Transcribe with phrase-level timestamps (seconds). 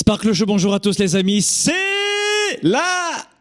[0.00, 1.74] Sparkle Show, bonjour à tous les amis, c'est
[2.62, 2.82] la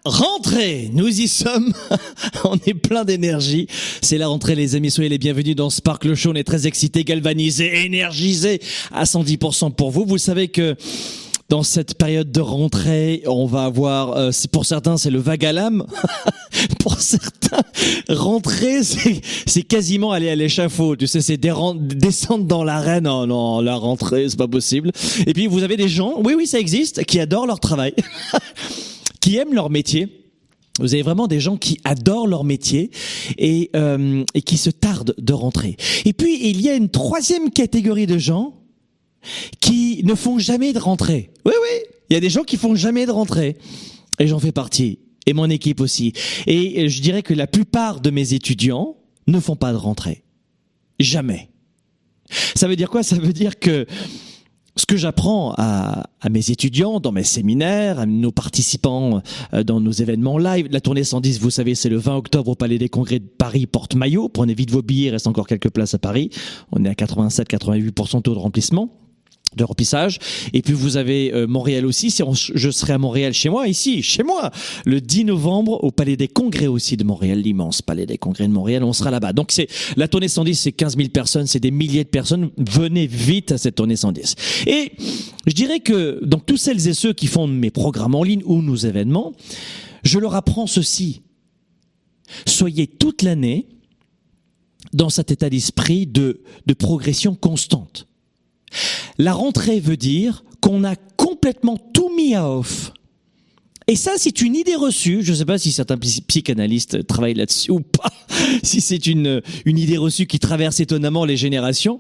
[0.03, 0.89] rentrée.
[0.91, 1.71] Nous y sommes,
[2.43, 3.67] on est plein d'énergie.
[4.02, 6.31] C'est la rentrée les amis, soyez les bienvenus dans Sparkle Show.
[6.31, 8.59] On est très excités, galvanisés, énergisés
[8.91, 10.03] à 110% pour vous.
[10.05, 10.75] Vous savez que
[11.50, 15.52] dans cette période de rentrée, on va avoir, euh, pour certains c'est le vague à
[15.52, 15.86] l'âme,
[16.80, 17.64] pour certains
[18.08, 20.95] rentrer c'est quasiment aller à l'échafaud.
[20.95, 23.05] Tu sais, c'est descendre dans l'arène.
[23.05, 24.92] Non, non, la rentrée c'est pas possible.
[25.25, 27.93] Et puis vous avez des gens, oui oui ça existe, qui adorent leur travail,
[29.20, 30.08] qui aiment leur métier.
[30.80, 32.89] Vous avez vraiment des gens qui adorent leur métier
[33.38, 35.76] et, euh, et qui se tardent de rentrer.
[36.05, 38.58] Et puis il y a une troisième catégorie de gens
[39.59, 41.31] qui ne font jamais de rentrée.
[41.45, 41.77] Oui, oui,
[42.09, 43.57] il y a des gens qui font jamais de rentrée.
[44.19, 44.99] Et j'en fais partie.
[45.25, 46.13] Et mon équipe aussi.
[46.47, 48.97] Et je dirais que la plupart de mes étudiants
[49.27, 50.23] ne font pas de rentrée.
[50.99, 51.49] Jamais.
[52.55, 53.03] Ça veut dire quoi?
[53.03, 53.85] Ça veut dire que
[54.75, 59.21] ce que j'apprends à, mes étudiants dans mes séminaires, à nos participants
[59.53, 62.55] euh, dans nos événements live, la tournée 110, vous savez, c'est le 20 octobre au
[62.55, 64.29] Palais des Congrès de Paris, porte-maillot.
[64.29, 66.29] Prenez vite vos billets, il reste encore quelques places à Paris.
[66.71, 68.89] On est à 87-88% taux de remplissement
[69.55, 70.20] de remplissage.
[70.54, 72.11] Et puis vous avez euh, Montréal aussi.
[72.11, 72.23] Si
[72.54, 74.52] je serai à Montréal chez moi, ici, chez moi,
[74.86, 78.54] le 10 novembre au Palais des Congrès aussi de Montréal, l'immense Palais des Congrès de
[78.54, 78.83] Montréal.
[78.83, 79.33] On sera là-bas.
[79.33, 79.67] Donc c'est
[79.98, 82.52] la tournée 110, c'est 15 000 personnes, c'est des milliers de personnes.
[82.58, 84.36] Venez vite à cette tournée 110.
[84.67, 84.92] Et
[85.48, 88.61] je dirais que donc tous celles et ceux qui font mes programmes en ligne ou
[88.61, 89.33] nos événements,
[90.04, 91.21] je leur apprends ceci.
[92.45, 93.67] Soyez toute l'année
[94.93, 98.08] dans cet état d'esprit de, de progression constante.
[99.17, 102.91] La rentrée veut dire qu'on a complètement tout mis à off.
[103.87, 105.23] Et ça, c'est une idée reçue.
[105.23, 108.11] Je ne sais pas si certains psychanalystes travaillent là-dessus ou pas,
[108.63, 111.99] si c'est une, idée reçue qui traverse étonnamment les générations.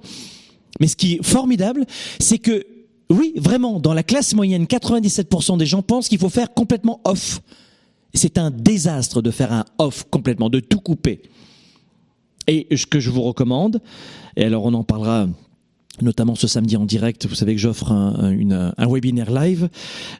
[0.79, 1.87] Mais ce qui est formidable,
[2.19, 2.63] c'est que,
[3.09, 7.41] oui, vraiment, dans la classe moyenne, 97% des gens pensent qu'il faut faire complètement off.
[8.13, 11.23] C'est un désastre de faire un off complètement, de tout couper.
[12.45, 13.81] Et ce que je vous recommande,
[14.35, 15.27] et alors on en parlera
[16.01, 17.25] notamment ce samedi en direct.
[17.27, 19.69] Vous savez que j'offre un, un, webinaire live,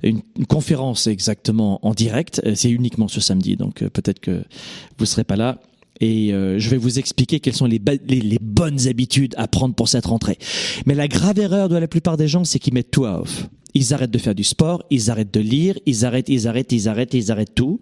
[0.03, 2.41] une, conférence exactement en direct.
[2.45, 4.43] Euh, c'est uniquement ce samedi, donc euh, peut-être que
[4.97, 5.59] vous serez pas là.
[6.01, 9.75] Et euh, je vais vous expliquer quelles sont les, les, les, bonnes habitudes à prendre
[9.75, 10.37] pour cette rentrée.
[10.85, 13.49] Mais la grave erreur de la plupart des gens, c'est qu'ils mettent tout à off.
[13.73, 16.87] Ils arrêtent de faire du sport, ils arrêtent de lire, ils arrêtent, ils arrêtent, ils
[16.87, 17.79] arrêtent, ils arrêtent tout.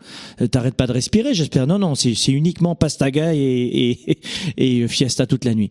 [0.52, 1.66] T'arrêtes pas de respirer, j'espère.
[1.66, 4.18] Non, non, c'est uniquement pastaga et, et,
[4.58, 5.70] et fiesta toute la nuit.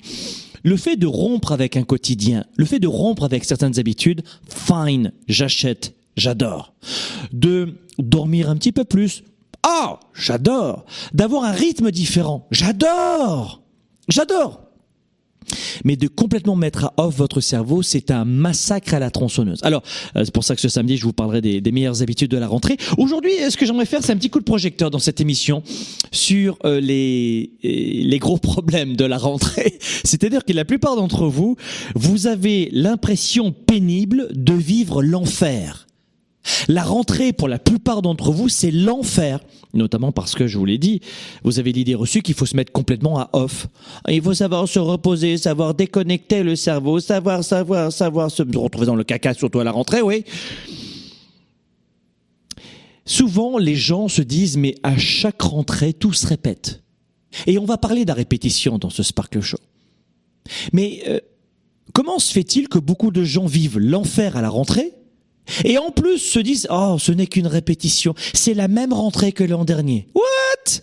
[0.67, 5.13] Le fait de rompre avec un quotidien, le fait de rompre avec certaines habitudes, fine,
[5.29, 6.75] j'achète, j'adore.
[7.33, 9.23] De dormir un petit peu plus,
[9.63, 10.85] ah, j'adore.
[11.15, 13.63] D'avoir un rythme différent, j'adore.
[14.09, 14.66] J'adore.
[15.85, 19.61] Mais de complètement mettre à off votre cerveau, c'est un massacre à la tronçonneuse.
[19.63, 19.83] Alors,
[20.17, 22.39] euh, c'est pour ça que ce samedi, je vous parlerai des, des meilleures habitudes de
[22.39, 22.77] la rentrée.
[22.99, 25.63] Aujourd'hui, ce que j'aimerais faire, c'est un petit coup de projecteur dans cette émission
[26.13, 29.79] sur euh, les, euh, les gros problèmes de la rentrée.
[30.05, 31.57] C'est-à-dire que la plupart d'entre vous,
[31.95, 35.86] vous avez l'impression pénible de vivre l'enfer.
[36.69, 39.41] La rentrée, pour la plupart d'entre vous, c'est l'enfer.
[39.75, 41.01] Notamment parce que, je vous l'ai dit,
[41.45, 43.69] vous avez l'idée reçue qu'il faut se mettre complètement à off.
[44.09, 48.97] Il faut savoir se reposer, savoir déconnecter le cerveau, savoir, savoir, savoir se retrouver dans
[48.97, 50.25] le caca, surtout à la rentrée, oui.
[53.05, 56.83] Souvent, les gens se disent, mais à chaque rentrée, tout se répète.
[57.47, 59.59] Et on va parler de la répétition dans ce Sparkle Show.
[60.73, 61.21] Mais euh,
[61.93, 64.93] comment se fait-il que beaucoup de gens vivent l'enfer à la rentrée?
[65.65, 69.45] Et en plus se disent oh ce n'est qu'une répétition, c'est la même rentrée que
[69.45, 70.09] l'an dernier.
[70.15, 70.83] What?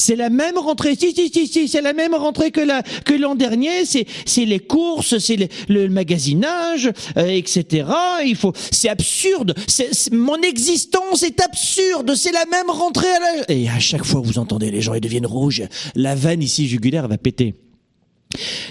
[0.00, 0.96] C'est la même rentrée.
[0.96, 3.84] Si, si, si, si, c'est la même rentrée que la, que l'an dernier.
[3.84, 7.86] C'est, c'est les courses, c'est le, magasinage, euh, etc.
[8.24, 9.54] Il faut, c'est absurde.
[10.12, 12.14] Mon existence est absurde.
[12.14, 13.54] C'est la même rentrée à la...
[13.54, 15.64] Et à chaque fois, vous entendez les gens, ils deviennent rouges.
[15.94, 17.54] La veine ici jugulaire va péter.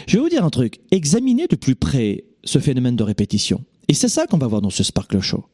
[0.07, 0.79] Je vais vous dire un truc.
[0.89, 3.63] Examinez de plus près ce phénomène de répétition.
[3.89, 5.45] Et c'est ça qu'on va voir dans ce Sparkle Show.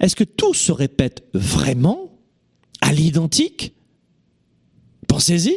[0.00, 2.18] Est-ce que tout se répète vraiment
[2.80, 3.74] à l'identique?
[5.06, 5.56] Pensez-y.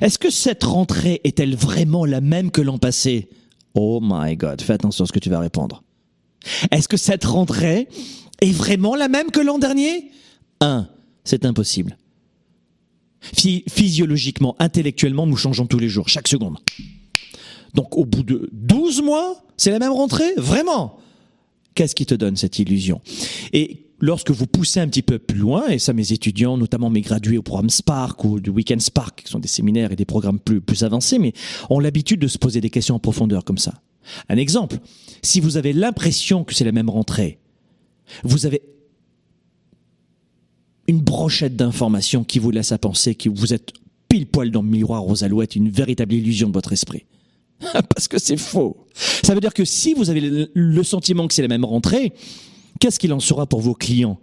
[0.00, 3.28] Est-ce que cette rentrée est-elle vraiment la même que l'an passé?
[3.74, 5.82] Oh my God, fais attention à ce que tu vas répondre.
[6.70, 7.88] Est-ce que cette rentrée
[8.40, 10.10] est vraiment la même que l'an dernier?
[10.60, 10.88] Un,
[11.24, 11.98] c'est impossible.
[13.20, 16.58] Physiologiquement, intellectuellement, nous changeons tous les jours, chaque seconde.
[17.74, 20.32] Donc au bout de 12 mois, c'est la même rentrée?
[20.36, 20.98] Vraiment?
[21.74, 23.00] Qu'est-ce qui te donne cette illusion?
[23.52, 27.00] Et lorsque vous poussez un petit peu plus loin, et ça mes étudiants, notamment mes
[27.00, 30.38] gradués au programme Spark ou du Weekend Spark, qui sont des séminaires et des programmes
[30.38, 31.32] plus, avancés, mais
[31.70, 33.74] ont l'habitude de se poser des questions en profondeur comme ça.
[34.28, 34.78] Un exemple,
[35.22, 37.38] si vous avez l'impression que c'est la même rentrée,
[38.24, 38.62] vous avez
[40.86, 43.72] une brochette d'informations qui vous laisse à penser que vous êtes
[44.08, 47.04] pile poil dans le miroir aux alouettes, une véritable illusion de votre esprit.
[47.94, 48.76] Parce que c'est faux.
[48.94, 52.12] Ça veut dire que si vous avez le sentiment que c'est la même rentrée,
[52.80, 54.18] qu'est-ce qu'il en sera pour vos clients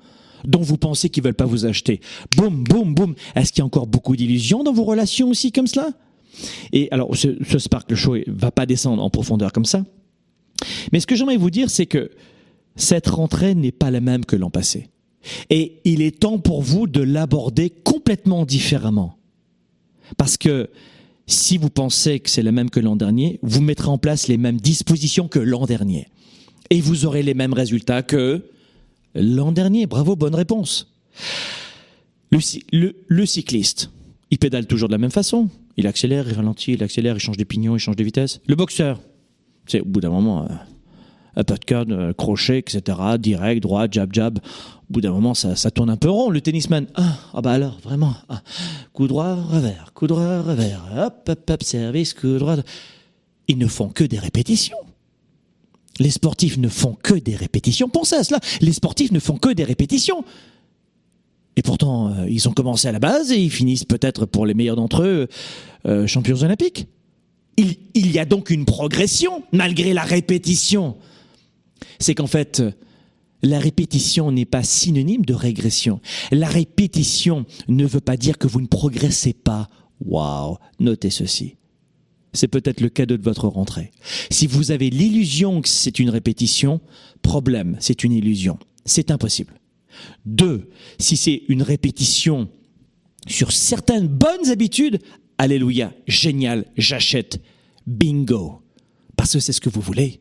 [0.45, 2.01] dont vous pensez qu'ils veulent pas vous acheter?
[2.35, 3.15] Boum, boum, boum.
[3.35, 5.89] Est-ce qu'il y a encore beaucoup d'illusions dans vos relations aussi comme cela?
[6.71, 9.83] Et alors, ce, ce Sparkle Show va pas descendre en profondeur comme ça.
[10.91, 12.11] Mais ce que j'aimerais vous dire, c'est que
[12.75, 14.89] cette rentrée n'est pas la même que l'an passé.
[15.49, 19.17] Et il est temps pour vous de l'aborder complètement différemment.
[20.17, 20.69] Parce que
[21.27, 24.37] si vous pensez que c'est la même que l'an dernier, vous mettrez en place les
[24.37, 26.07] mêmes dispositions que l'an dernier.
[26.69, 28.45] Et vous aurez les mêmes résultats que
[29.15, 29.87] l'an dernier.
[29.87, 30.91] Bravo, bonne réponse.
[32.71, 33.91] Le, cycliste,
[34.29, 35.49] il pédale toujours de la même façon.
[35.77, 38.41] Il accélère, il ralentit, il accélère, il change des pignons, il change de vitesse.
[38.47, 38.99] Le boxeur,
[39.67, 40.47] c'est au bout d'un moment, euh,
[41.35, 44.39] un de code, crochet, etc., direct, droit, jab, jab.
[44.89, 46.29] Au bout d'un moment, ça, tourne un peu rond.
[46.29, 48.43] Le tennisman, ah, ah bah alors, vraiment, ah,
[48.93, 52.57] coup droit, revers, coup droit, revers, hop, hop, hop, service, coup droit.
[53.47, 54.77] Ils ne font que des répétitions.
[55.99, 57.89] Les sportifs ne font que des répétitions.
[57.89, 58.39] Pensez à cela.
[58.61, 60.23] Les sportifs ne font que des répétitions.
[61.55, 64.53] Et pourtant, euh, ils ont commencé à la base et ils finissent peut-être pour les
[64.53, 65.27] meilleurs d'entre eux
[65.87, 66.87] euh, champions olympiques.
[67.57, 70.97] Il y a donc une progression malgré la répétition.
[71.99, 72.61] C'est qu'en fait,
[73.45, 76.01] la répétition n'est pas synonyme de régression.
[76.31, 79.69] La répétition ne veut pas dire que vous ne progressez pas.
[80.01, 81.55] Waouh, notez ceci.
[82.33, 83.91] C'est peut-être le cadeau de votre rentrée.
[84.29, 86.81] Si vous avez l'illusion que c'est une répétition,
[87.21, 88.57] problème, c'est une illusion.
[88.83, 89.53] C'est impossible.
[90.25, 90.69] Deux,
[90.99, 92.49] si c'est une répétition
[93.27, 94.99] sur certaines bonnes habitudes,
[95.37, 97.41] alléluia, génial, j'achète,
[97.87, 98.61] bingo.
[99.15, 100.19] Parce que c'est ce que vous voulez.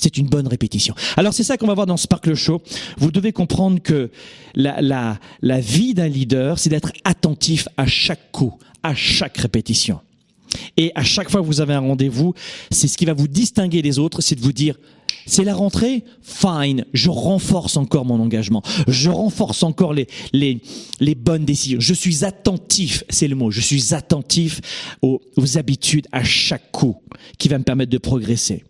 [0.00, 0.94] C'est une bonne répétition.
[1.16, 2.62] Alors c'est ça qu'on va voir dans Sparkle Show.
[2.98, 4.10] Vous devez comprendre que
[4.54, 10.00] la, la, la vie d'un leader, c'est d'être attentif à chaque coup, à chaque répétition.
[10.76, 12.34] Et à chaque fois que vous avez un rendez-vous,
[12.70, 14.76] c'est ce qui va vous distinguer des autres, c'est de vous dire,
[15.26, 20.60] c'est la rentrée, fine, je renforce encore mon engagement, je renforce encore les, les,
[21.00, 24.60] les bonnes décisions, je suis attentif, c'est le mot, je suis attentif
[25.02, 26.96] aux, aux habitudes à chaque coup
[27.38, 28.64] qui va me permettre de progresser.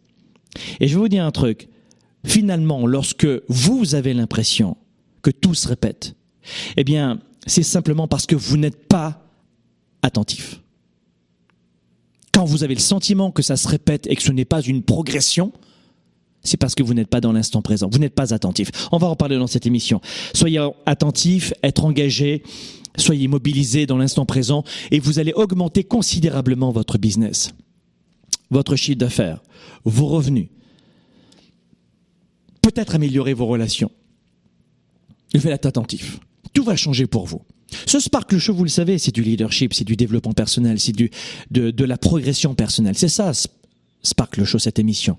[0.80, 1.68] Et je vais vous dire un truc.
[2.24, 4.76] Finalement, lorsque vous avez l'impression
[5.22, 6.14] que tout se répète,
[6.76, 9.24] eh bien, c'est simplement parce que vous n'êtes pas
[10.02, 10.60] attentif.
[12.32, 14.82] Quand vous avez le sentiment que ça se répète et que ce n'est pas une
[14.82, 15.52] progression,
[16.42, 18.70] c'est parce que vous n'êtes pas dans l'instant présent, vous n'êtes pas attentif.
[18.92, 20.00] On va en parler dans cette émission.
[20.34, 22.42] Soyez attentif, être engagé,
[22.96, 27.52] soyez mobilisé dans l'instant présent et vous allez augmenter considérablement votre business
[28.50, 29.42] votre chiffre d'affaires,
[29.84, 30.48] vos revenus,
[32.62, 33.90] peut-être améliorer vos relations.
[35.32, 36.18] Il faut être attentif.
[36.52, 37.42] Tout va changer pour vous.
[37.86, 41.84] Ce Sparkle Show, vous le savez, c'est du leadership, c'est du développement personnel, c'est de,
[41.84, 42.96] la progression personnelle.
[42.96, 43.32] C'est ça,
[44.02, 45.16] Sparkle Show, cette émission.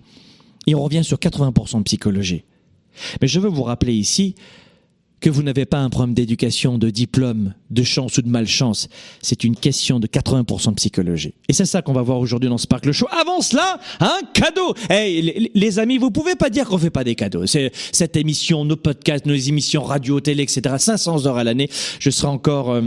[0.65, 2.43] Et on revient sur 80% de psychologie.
[3.21, 4.35] Mais je veux vous rappeler ici
[5.19, 8.87] que vous n'avez pas un problème d'éducation, de diplôme, de chance ou de malchance.
[9.21, 11.33] C'est une question de 80% de psychologie.
[11.49, 13.07] Et c'est ça qu'on va voir aujourd'hui dans Sparkle Show.
[13.09, 14.73] Avant cela, un cadeau.
[14.89, 17.45] Hey, les, amis, vous pouvez pas dire qu'on fait pas des cadeaux.
[17.47, 20.75] C'est cette émission, nos podcasts, nos émissions radio, télé, etc.
[20.77, 21.69] 500 heures à l'année.
[21.99, 22.71] Je serai encore...
[22.71, 22.81] Euh,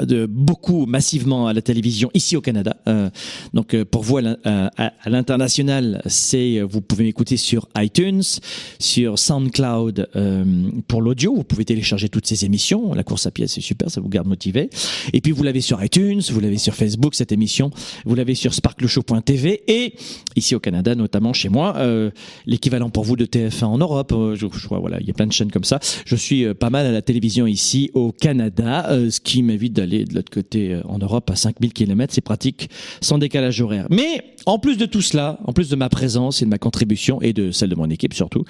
[0.00, 2.76] de beaucoup massivement à la télévision ici au Canada.
[2.86, 3.10] Euh,
[3.54, 8.22] donc euh, pour vous à, à, l'international, c'est vous pouvez m'écouter sur iTunes,
[8.78, 10.44] sur SoundCloud euh,
[10.86, 11.34] pour l'audio.
[11.34, 12.94] Vous pouvez télécharger toutes ces émissions.
[12.94, 14.70] La course à pied, c'est super, ça vous garde motivé.
[15.12, 17.70] Et puis vous l'avez sur iTunes, vous l'avez sur Facebook cette émission,
[18.04, 19.94] vous l'avez sur sparkleshow.tv et
[20.36, 22.10] ici au Canada, notamment chez moi, euh,
[22.46, 24.12] l'équivalent pour vous de TF1 en Europe.
[24.12, 25.80] Euh, je, vois voilà, il y a plein de chaînes comme ça.
[26.04, 30.14] Je suis pas mal à la télévision ici au Canada, ce qui m'évite d'aller de
[30.14, 33.86] l'autre côté euh, en Europe à 5000 km, c'est pratique sans décalage horaire.
[33.90, 37.20] Mais en plus de tout cela, en plus de ma présence et de ma contribution
[37.20, 38.44] et de celle de mon équipe surtout,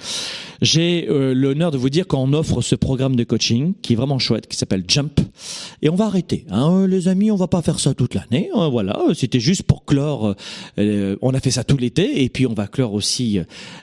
[0.61, 4.19] j'ai euh, l'honneur de vous dire qu'on offre ce programme de coaching qui est vraiment
[4.19, 5.19] chouette, qui s'appelle Jump.
[5.81, 8.49] Et on va arrêter, hein, les amis, on va pas faire ça toute l'année.
[8.53, 10.35] Hein, voilà, c'était juste pour clore.
[10.77, 13.39] Euh, on a fait ça tout l'été et puis on va clore aussi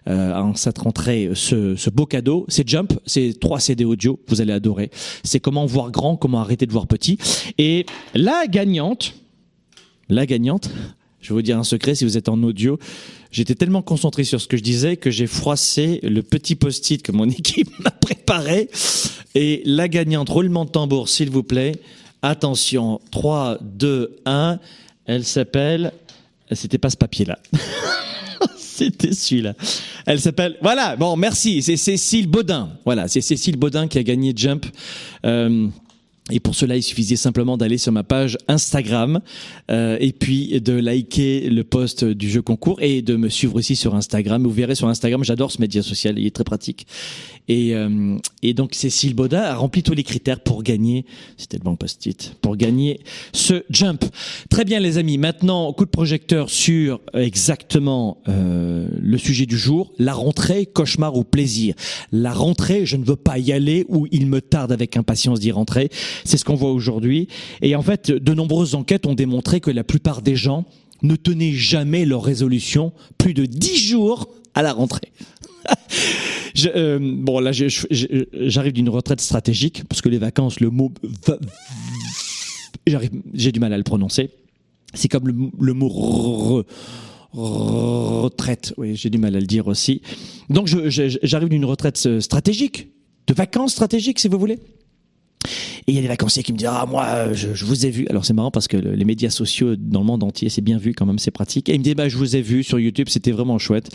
[0.07, 2.45] en cette rentrée ce, ce beau cadeau.
[2.49, 4.91] C'est Jump, c'est trois CD audio, vous allez adorer.
[5.25, 7.19] C'est comment voir grand, comment arrêter de voir petit.
[7.59, 9.15] Et la gagnante,
[10.09, 10.71] la gagnante,
[11.21, 12.79] je vais vous dire un secret si vous êtes en audio,
[13.31, 17.13] j'étais tellement concentré sur ce que je disais que j'ai froissé le petit post-it que
[17.13, 18.69] mon équipe m'a préparé.
[19.35, 21.73] Et la gagnante, roulement de tambour s'il vous plaît.
[22.23, 24.59] Attention, 3, 2, 1.
[25.07, 25.93] Elle s'appelle...
[26.53, 27.39] C'était pas ce papier-là.
[28.57, 29.55] C'était celui-là.
[30.05, 30.57] Elle s'appelle.
[30.63, 30.97] Voilà.
[30.97, 31.63] Bon, merci.
[31.63, 32.71] C'est Cécile Baudin.
[32.85, 34.67] Voilà, c'est Cécile Baudin qui a gagné Jump.
[35.25, 35.67] Euh,
[36.31, 39.21] et pour cela, il suffisait simplement d'aller sur ma page Instagram
[39.71, 43.77] euh, et puis de liker le post du jeu concours et de me suivre aussi
[43.77, 44.43] sur Instagram.
[44.43, 46.89] Vous verrez sur Instagram, j'adore ce média social, il est très pratique.
[47.49, 51.63] Et, euh, et donc Cécile Baudin a rempli tous les critères pour gagner, c'était le
[51.63, 53.01] bon post-it, pour gagner
[53.33, 54.05] ce jump.
[54.51, 59.93] Très bien les amis, maintenant coup de projecteur sur exactement euh, le sujet du jour,
[59.99, 61.75] la rentrée, cauchemar ou plaisir?
[62.11, 65.53] La rentrée, je ne veux pas y aller ou il me tarde avec impatience d'y
[65.53, 65.91] rentrer.
[66.25, 67.29] C'est ce qu'on voit aujourd'hui.
[67.63, 70.65] Et en fait, de nombreuses enquêtes ont démontré que la plupart des gens
[71.03, 75.13] ne tenaient jamais leur résolution plus de dix jours à la rentrée.
[76.67, 80.93] Euh, bon, là, j'arrive d'une retraite stratégique parce que les vacances, le mot,
[83.35, 84.31] j'ai du mal à le prononcer.
[84.95, 86.65] C'est comme le, mot
[87.33, 88.75] retraite.
[88.77, 90.03] Oui, j'ai du mal à le dire aussi.
[90.49, 92.89] Donc, j'arrive d'une retraite euh, stratégique,
[93.27, 94.59] de vacances stratégiques, si vous voulez.
[95.87, 97.91] Et il y a des vacanciers qui me disent ah moi je, je vous ai
[97.91, 98.07] vu.
[98.09, 100.95] Alors c'est marrant parce que les médias sociaux dans le monde entier c'est bien vu
[100.95, 101.69] quand même c'est pratique.
[101.69, 103.89] Et il me dit bah je vous ai vu sur YouTube c'était vraiment chouette.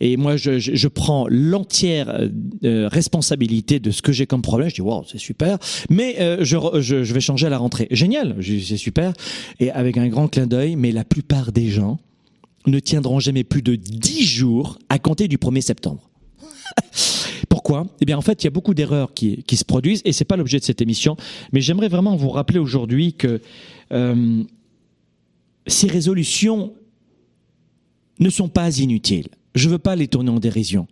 [0.00, 2.28] Et moi je, je, je prends l'entière euh,
[2.64, 4.68] euh, responsabilité de ce que j'ai comme problème.
[4.68, 5.58] Je dis wow c'est super.
[5.90, 7.88] Mais euh, je, je, je vais changer à la rentrée.
[7.90, 9.12] Génial c'est super.
[9.60, 10.76] Et avec un grand clin d'œil.
[10.76, 11.98] Mais la plupart des gens
[12.66, 16.10] ne tiendront jamais plus de 10 jours à compter du 1er septembre.
[17.62, 17.86] Pourquoi?
[18.00, 20.36] Eh bien, en fait, il y a beaucoup d'erreurs qui, se produisent et c'est pas
[20.36, 21.16] l'objet de cette émission.
[21.52, 23.40] Mais j'aimerais vraiment vous rappeler aujourd'hui que
[23.92, 24.42] euh,
[25.68, 26.74] ces résolutions
[28.18, 29.28] ne sont pas inutiles.
[29.54, 30.88] Je veux pas les tourner en dérision.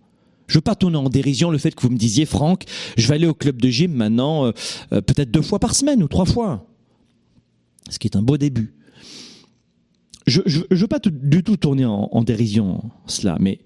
[0.46, 2.62] Je veux pas tourner en dérision le fait que vous me disiez, Franck,
[2.96, 4.52] je vais aller au club de gym maintenant, euh,
[4.92, 6.68] euh, peut-être deux fois par semaine ou trois fois.
[7.88, 8.74] Ce qui est un beau début.
[10.28, 13.58] Je ne veux pas du tout tourner en, en dérision cela, mais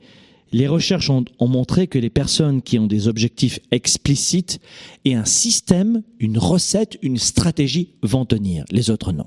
[0.55, 4.61] les recherches ont, montré que les personnes qui ont des objectifs explicites
[5.05, 9.27] et un système, une recette, une stratégie vont tenir, les autres non.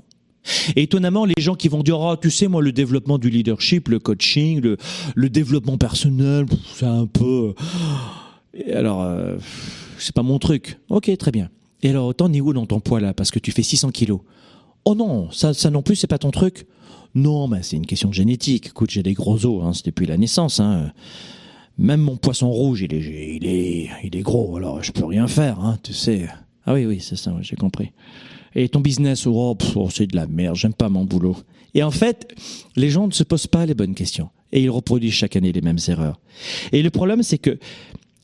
[0.74, 3.98] étonnamment, les gens qui vont dire oh, tu sais moi le développement du leadership, le
[3.98, 4.62] coaching,
[5.14, 7.52] le, développement personnel, c'est un peu
[8.72, 9.36] alors euh,
[9.98, 10.78] c'est pas mon truc.
[10.88, 11.50] OK, très bien.
[11.82, 13.12] Et alors autant ni où dans ton poids là?
[13.12, 14.20] Parce que tu fais 600 kilos.
[14.86, 16.66] Oh non, ça ça non plus c'est pas ton truc.
[17.18, 18.68] Non, mais c'est une question génétique.
[18.68, 20.60] Écoute, j'ai des gros os, hein, c'est depuis la naissance.
[20.60, 20.92] Hein.
[21.76, 25.26] Même mon poisson rouge, il est, il est, il est gros, alors je peux rien
[25.26, 26.28] faire, hein, tu sais.
[26.64, 27.90] Ah oui, oui, c'est ça, j'ai compris.
[28.54, 31.36] Et ton business, oh, oh, c'est de la merde, j'aime pas mon boulot.
[31.74, 32.36] Et en fait,
[32.76, 34.30] les gens ne se posent pas les bonnes questions.
[34.52, 36.20] Et ils reproduisent chaque année les mêmes erreurs.
[36.70, 37.58] Et le problème, c'est que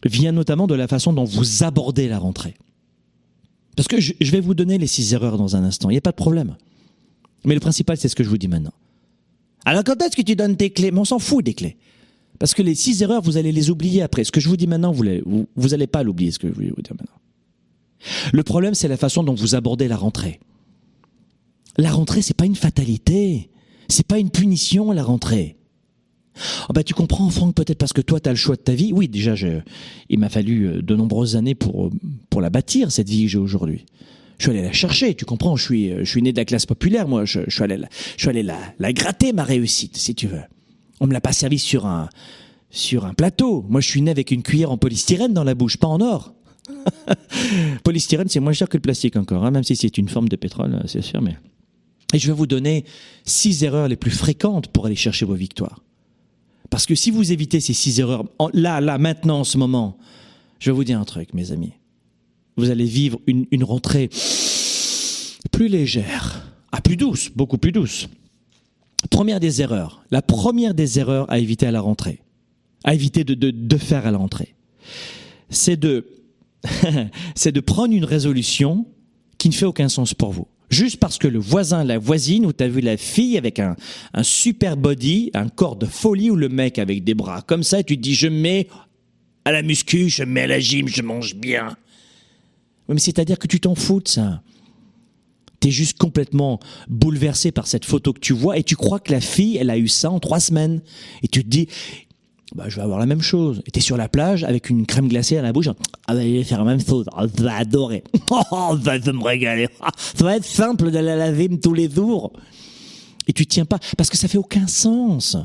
[0.04, 2.54] vient notamment de la façon dont vous abordez la rentrée.
[3.76, 6.00] Parce que je vais vous donner les six erreurs dans un instant, il n'y a
[6.00, 6.56] pas de problème.
[7.44, 8.72] Mais le principal, c'est ce que je vous dis maintenant.
[9.64, 10.90] Alors quand est-ce que tu donnes tes clés?
[10.90, 11.76] Mais on s'en fout des clés.
[12.38, 14.24] Parce que les six erreurs, vous allez les oublier après.
[14.24, 15.22] Ce que je vous dis maintenant, vous n'allez
[15.72, 17.20] allez pas l'oublier, ce que je vais vous dire maintenant.
[18.32, 20.40] Le problème, c'est la façon dont vous abordez la rentrée.
[21.76, 23.50] La rentrée, c'est pas une fatalité.
[23.88, 25.56] C'est pas une punition, la rentrée.
[26.68, 28.92] Oh tu comprends, Franck, peut-être parce que toi, tu as le choix de ta vie.
[28.92, 29.60] Oui, déjà, je,
[30.08, 31.90] il m'a fallu euh, de nombreuses années pour,
[32.28, 33.86] pour la bâtir, cette vie que j'ai aujourd'hui
[34.38, 36.66] je suis allé la chercher, tu comprends, je suis, je suis né de la classe
[36.66, 40.14] populaire, moi, je, suis allé, la, je suis allé la, la gratter, ma réussite, si
[40.14, 40.42] tu veux.
[41.00, 42.08] On me l'a pas servi sur un,
[42.70, 43.64] sur un plateau.
[43.68, 46.34] Moi, je suis né avec une cuillère en polystyrène dans la bouche, pas en or.
[47.84, 50.36] Polystyrène, c'est moins cher que le plastique encore, hein, même si c'est une forme de
[50.36, 51.22] pétrole, c'est sûr.
[51.22, 51.36] Mais...
[52.12, 52.84] Et je vais vous donner
[53.24, 55.82] six erreurs les plus fréquentes pour aller chercher vos victoires.
[56.70, 59.98] Parce que si vous évitez ces six erreurs, là, là, maintenant, en ce moment,
[60.58, 61.72] je vais vous dire un truc, mes amis.
[62.56, 64.10] Vous allez vivre une, une rentrée
[65.50, 68.08] plus légère, ah, plus douce, beaucoup plus douce.
[69.10, 72.20] Première des erreurs, la première des erreurs à éviter à la rentrée,
[72.84, 74.54] à éviter de, de, de faire à la rentrée,
[75.50, 76.06] c'est de,
[77.34, 78.86] c'est de prendre une résolution
[79.38, 80.48] qui ne fait aucun sens pour vous.
[80.70, 83.76] Juste parce que le voisin, la voisine, ou t'as vu la fille avec un,
[84.14, 87.80] un super body, un corps de folie, ou le mec avec des bras comme ça,
[87.80, 88.68] et tu te dis, je mets
[89.44, 91.76] à la muscu, je mets à la gym, je mange bien.
[92.88, 94.42] Oui, mais c'est-à-dire que tu t'en fous de ça.
[95.60, 99.20] T'es juste complètement bouleversé par cette photo que tu vois et tu crois que la
[99.20, 100.82] fille, elle a eu ça en trois semaines.
[101.22, 101.68] Et tu te dis,
[102.54, 103.62] bah, je vais avoir la même chose.
[103.66, 105.68] Et t'es sur la plage avec une crème glacée à la bouche.
[106.06, 107.06] Ah, bah, je vais faire la même chose.
[107.14, 108.04] Ah, je vais adorer.
[108.30, 109.68] Oh, ça va me régaler.
[109.80, 112.32] Ah, ça va être simple d'aller laver tous les jours.
[113.26, 113.78] Et tu tiens pas.
[113.96, 115.36] Parce que ça fait aucun sens.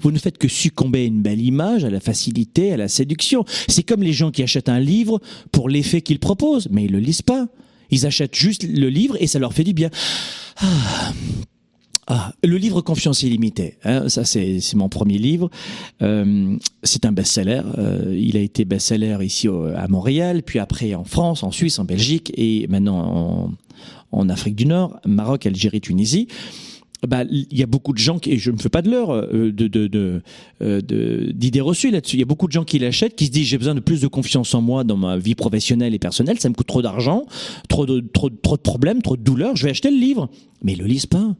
[0.00, 3.44] Vous ne faites que succomber à une belle image, à la facilité, à la séduction.
[3.68, 5.20] C'est comme les gens qui achètent un livre
[5.52, 7.46] pour l'effet qu'ils proposent, mais ils le lisent pas.
[7.90, 9.90] Ils achètent juste le livre et ça leur fait du bien.
[10.58, 11.12] Ah.
[12.06, 15.48] Ah, le livre Confiance illimitée, hein, ça c'est mon premier livre.
[16.02, 17.62] Euh, c'est un best-seller.
[17.78, 21.84] Euh, il a été best-seller ici à Montréal, puis après en France, en Suisse, en
[21.84, 23.52] Belgique et maintenant en,
[24.12, 26.28] en Afrique du Nord, Maroc, Algérie, Tunisie
[27.06, 29.10] bah, il y a beaucoup de gens qui, et je me fais pas de l'heure
[29.10, 30.22] euh, de,
[30.62, 32.16] euh, de, d'idées reçues là-dessus.
[32.16, 34.00] Il y a beaucoup de gens qui l'achètent, qui se disent j'ai besoin de plus
[34.00, 36.40] de confiance en moi dans ma vie professionnelle et personnelle.
[36.40, 37.26] Ça me coûte trop d'argent,
[37.68, 39.56] trop de, trop, trop de problèmes, trop de douleurs.
[39.56, 40.28] Je vais acheter le livre,
[40.62, 41.34] mais ils le lisent pas.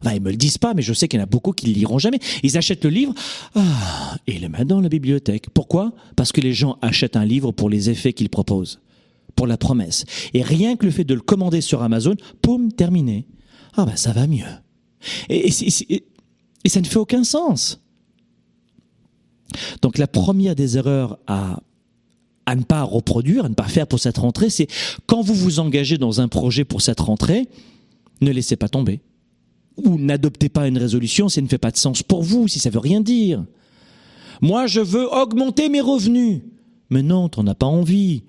[0.00, 1.66] Enfin, ils me le disent pas, mais je sais qu'il y en a beaucoup qui
[1.66, 2.18] le liront jamais.
[2.42, 3.14] Ils achètent le livre
[3.54, 5.48] ah, et le mettent dans la bibliothèque.
[5.54, 5.92] Pourquoi?
[6.14, 8.80] Parce que les gens achètent un livre pour les effets qu'il propose,
[9.34, 10.04] pour la promesse.
[10.34, 13.26] Et rien que le fait de le commander sur Amazon, poum, terminé.
[13.76, 14.44] Ah ben ça va mieux.
[15.28, 17.80] Et, ça ne fait aucun sens.
[19.82, 21.60] Donc la première des erreurs à,
[22.46, 24.66] à ne pas reproduire, à ne pas faire pour cette rentrée, c'est
[25.06, 27.48] quand vous vous engagez dans un projet pour cette rentrée,
[28.20, 29.00] ne laissez pas tomber.
[29.76, 32.58] Ou n'adoptez pas une résolution si elle ne fait pas de sens pour vous, si
[32.58, 33.44] ça veut rien dire.
[34.40, 36.42] Moi, je veux augmenter mes revenus.
[36.90, 38.22] Mais non, t'en as pas envie.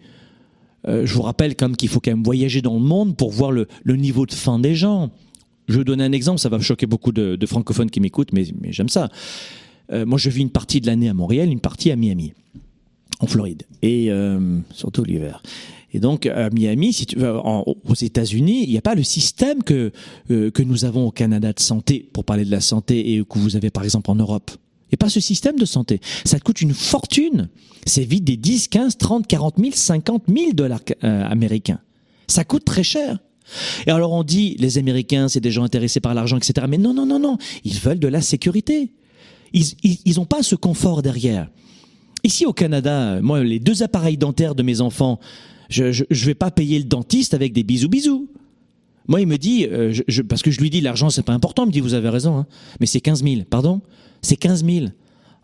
[0.88, 3.32] Euh, je vous rappelle quand même qu'il faut quand même voyager dans le monde pour
[3.32, 5.12] voir le, le niveau de fin des gens.
[5.68, 8.90] Je vais donner un exemple, ça va choquer beaucoup de, francophones qui m'écoutent, mais, j'aime
[8.90, 9.10] ça.
[9.92, 12.34] Euh, moi, je vis une partie de l'année à Montréal, une partie à Miami,
[13.20, 15.42] en Floride, et euh, surtout l'hiver.
[15.96, 19.64] Et donc à Miami, si tu en, aux États-Unis, il n'y a pas le système
[19.64, 19.94] que
[20.30, 23.40] euh, que nous avons au Canada de santé pour parler de la santé et que
[23.40, 24.52] vous avez par exemple en Europe.
[24.52, 26.02] Il n'y a pas ce système de santé.
[26.26, 27.48] Ça te coûte une fortune.
[27.86, 31.80] C'est vite des 10, 15, 30, 40 000, 50 000 dollars euh, américains.
[32.28, 33.20] Ça coûte très cher.
[33.86, 36.66] Et alors on dit, les Américains, c'est des gens intéressés par l'argent, etc.
[36.70, 37.38] Mais non, non, non, non.
[37.64, 38.92] Ils veulent de la sécurité.
[39.54, 41.50] Ils n'ont pas ce confort derrière.
[42.24, 45.20] Ici au Canada, moi, les deux appareils dentaires de mes enfants,
[45.70, 48.28] je, je vais pas payer le dentiste avec des bisous bisous.
[49.08, 49.94] Moi, il me dit, euh,
[50.28, 51.64] parce que je lui dis, l'argent, c'est pas important.
[51.64, 52.48] Il me dit, vous avez raison, hein,
[52.80, 53.42] mais c'est 15 000.
[53.50, 53.82] Pardon?
[54.22, 54.88] C'est 15 000.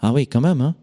[0.01, 0.61] Ah oui, quand même.
[0.61, 0.75] Hein.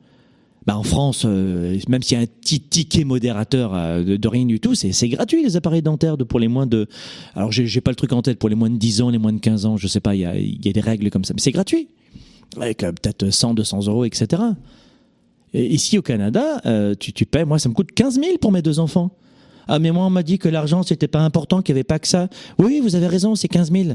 [0.68, 4.44] Bah en France, euh, même s'il y a un petit ticket modérateur euh, de, rien
[4.44, 6.87] du tout, c'est gratuit les appareils dentaires de, pour les moins de.
[7.35, 9.33] Alors j'ai pas le truc en tête pour les moins de 10 ans, les moins
[9.33, 11.52] de 15 ans, je sais pas, il y a, des règles comme ça, mais c'est
[11.52, 11.88] gratuit,
[12.61, 14.42] avec peut-être 100, 200 euros, etc.
[15.54, 18.52] Et ici au Canada, euh, tu, tu paies, moi ça me coûte 15 000 pour
[18.52, 19.12] mes deux enfants.
[19.68, 21.98] Ah mais moi on m'a dit que l'argent c'était pas important, qu'il y avait pas
[21.98, 22.28] que ça.
[22.59, 23.94] Oui, vous avez raison, c'est 15 000.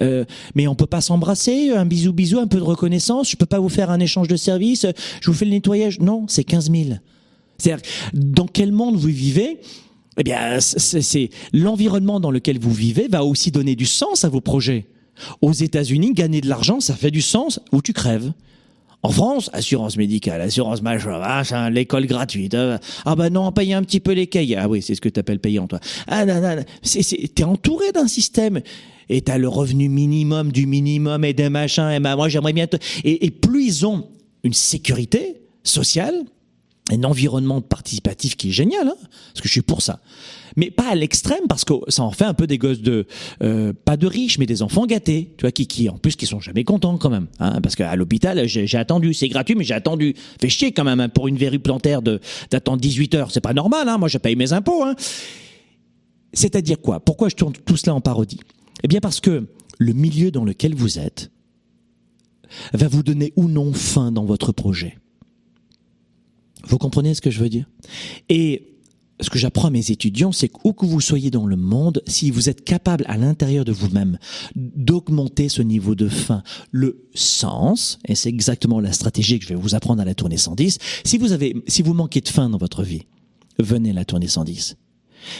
[0.00, 3.30] Euh, mais on peut pas s'embrasser, un bisou bisou, un peu de reconnaissance.
[3.30, 4.86] Je peux pas vous faire un échange de services.
[5.20, 6.00] Je vous fais le nettoyage.
[6.00, 6.84] Non, c'est 15 000.
[7.58, 9.58] C'est-à-dire, dans quel monde vous vivez
[10.18, 14.40] Eh bien, c'est l'environnement dans lequel vous vivez va aussi donner du sens à vos
[14.40, 14.86] projets.
[15.42, 18.32] Aux États-Unis, gagner de l'argent, ça fait du sens ou tu crèves.
[19.02, 22.54] En France, assurance médicale, assurance machin l'école gratuite.
[22.54, 24.56] Euh, ah bah non, payer un petit peu les cahiers.
[24.56, 25.78] Ah oui, c'est ce que tu appelles payant, toi.
[26.08, 28.60] Ah non, non, t'es entouré d'un système
[29.08, 31.90] et t'as le revenu minimum du minimum et des machins.
[31.90, 32.66] Et bah, moi, j'aimerais bien.
[33.04, 34.08] Et, et plus ils ont
[34.44, 36.14] une sécurité sociale,
[36.90, 40.00] un environnement participatif qui est génial, hein, parce que je suis pour ça.
[40.56, 43.06] Mais pas à l'extrême, parce que ça en fait un peu des gosses de
[43.42, 46.26] euh, pas de riches, mais des enfants gâtés, tu vois, qui, qui en plus qui
[46.26, 49.74] sont jamais contents quand même, hein, parce qu'à l'hôpital j'ai attendu, c'est gratuit, mais j'ai
[49.74, 53.40] attendu, fait chier quand même hein, pour une verrue plantaire de d'attendre 18 heures, c'est
[53.40, 54.82] pas normal, hein, moi je paye mes impôts.
[54.82, 54.96] Hein.
[56.32, 57.00] C'est-à-dire quoi?
[57.00, 58.40] Pourquoi je tourne tout cela en parodie?
[58.82, 59.46] Eh bien parce que
[59.78, 61.30] le milieu dans lequel vous êtes
[62.72, 64.98] va vous donner ou non fin dans votre projet.
[66.66, 67.68] Vous comprenez ce que je veux dire?
[68.28, 68.74] Et
[69.20, 72.30] ce que j'apprends à mes étudiants, c'est qu'où que vous soyez dans le monde, si
[72.30, 74.18] vous êtes capable à l'intérieur de vous-même
[74.54, 79.60] d'augmenter ce niveau de faim, le sens, et c'est exactement la stratégie que je vais
[79.60, 82.58] vous apprendre à la tournée 110, si vous avez, si vous manquez de faim dans
[82.58, 83.06] votre vie,
[83.58, 84.76] venez à la tournée 110.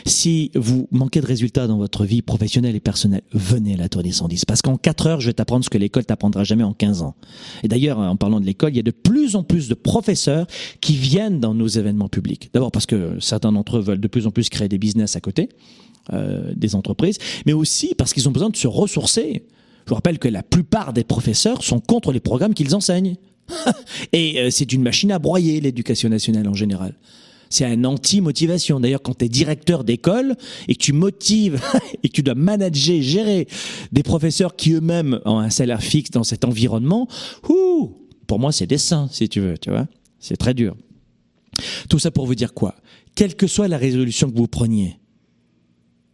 [0.05, 4.13] Si vous manquez de résultats dans votre vie professionnelle et personnelle, venez à la tournée
[4.13, 4.45] 110.
[4.45, 7.15] Parce qu'en 4 heures, je vais t'apprendre ce que l'école t'apprendra jamais en 15 ans.
[7.63, 10.47] Et d'ailleurs, en parlant de l'école, il y a de plus en plus de professeurs
[10.81, 12.51] qui viennent dans nos événements publics.
[12.53, 15.21] D'abord parce que certains d'entre eux veulent de plus en plus créer des business à
[15.21, 15.49] côté,
[16.13, 19.45] euh, des entreprises, mais aussi parce qu'ils ont besoin de se ressourcer.
[19.85, 23.17] Je vous rappelle que la plupart des professeurs sont contre les programmes qu'ils enseignent.
[24.13, 26.95] et euh, c'est une machine à broyer, l'éducation nationale en général.
[27.51, 28.81] C'est un anti-motivation.
[28.81, 31.61] D'ailleurs, quand tu es directeur d'école et que tu motives
[32.03, 33.47] et que tu dois manager, gérer
[33.93, 37.09] des professeurs qui eux-mêmes ont un salaire fixe dans cet environnement,
[37.49, 39.87] ouh, pour moi, c'est des saints, si tu veux, tu vois.
[40.19, 40.77] C'est très dur.
[41.89, 42.75] Tout ça pour vous dire quoi?
[43.15, 44.99] Quelle que soit la résolution que vous preniez,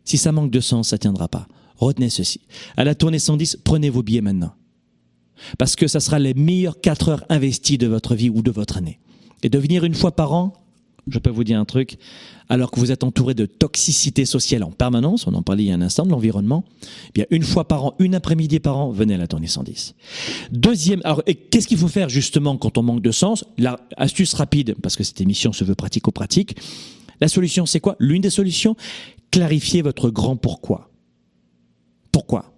[0.04, 1.48] si ça manque de sens, ça tiendra pas.
[1.76, 2.40] Retenez ceci.
[2.76, 4.54] À la tournée 110, prenez vos billets maintenant.
[5.58, 8.76] Parce que ça sera les meilleures 4 heures investies de votre vie ou de votre
[8.76, 9.00] année.
[9.42, 10.52] Et de venir une fois par an,
[11.08, 11.98] je peux vous dire un truc,
[12.48, 15.70] alors que vous êtes entouré de toxicité sociale en permanence, on en parlait il y
[15.70, 16.64] a un instant de l'environnement,
[17.08, 19.94] eh bien une fois par an, une après-midi par an, venez à la tournée 110.
[20.52, 23.44] Deuxième, alors qu'est-ce qu'il faut faire justement quand on manque de sens?
[23.58, 26.56] La astuce rapide, parce que cette émission se veut pratico-pratique.
[27.20, 27.96] La solution, c'est quoi?
[27.98, 28.76] L'une des solutions,
[29.30, 30.90] clarifier votre grand pourquoi.
[32.12, 32.52] Pourquoi?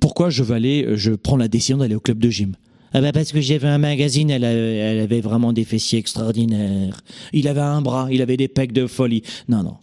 [0.00, 2.54] Pourquoi je veux aller, je prends la décision d'aller au club de gym?
[2.92, 7.00] Ah bah parce que vu un magazine, elle, elle, avait vraiment des fessiers extraordinaires.
[7.32, 9.22] Il avait un bras, il avait des pecs de folie.
[9.48, 9.76] Non, non.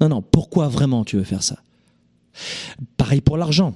[0.00, 0.22] Non, non.
[0.22, 1.62] Pourquoi vraiment tu veux faire ça?
[2.96, 3.74] Pareil pour l'argent.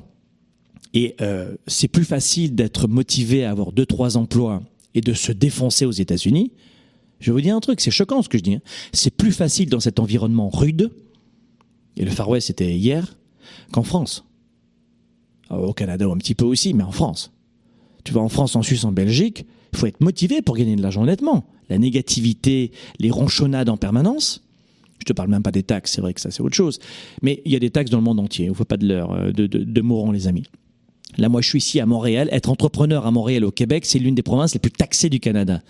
[0.92, 4.62] Et euh, c'est plus facile d'être motivé à avoir deux, trois emplois
[4.94, 6.52] et de se défoncer aux États-Unis.
[7.18, 8.54] Je vous dire un truc, c'est choquant ce que je dis.
[8.54, 8.62] Hein.
[8.92, 10.90] C'est plus facile dans cet environnement rude,
[11.96, 13.16] et le Far West c'était hier,
[13.72, 14.24] qu'en France.
[15.48, 17.32] Au Canada un petit peu aussi, mais en France
[18.06, 20.82] tu vas en France, en Suisse, en Belgique, il faut être motivé pour gagner de
[20.82, 21.44] l'argent honnêtement.
[21.68, 24.44] La négativité, les ronchonnades en permanence,
[25.00, 26.78] je te parle même pas des taxes, c'est vrai que ça c'est autre chose,
[27.20, 28.86] mais il y a des taxes dans le monde entier, il ne faut pas de
[28.86, 30.44] l'heure, euh, de, de, les amis.
[31.18, 32.28] Là, moi, je suis ici à Montréal.
[32.30, 35.62] Être entrepreneur à Montréal, au Québec, c'est l'une des provinces les plus taxées du Canada.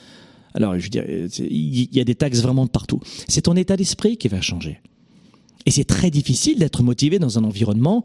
[0.54, 3.00] Alors, je veux dire, il y a des taxes vraiment de partout.
[3.28, 4.80] C'est ton état d'esprit qui va changer.
[5.66, 8.02] Et c'est très difficile d'être motivé dans un environnement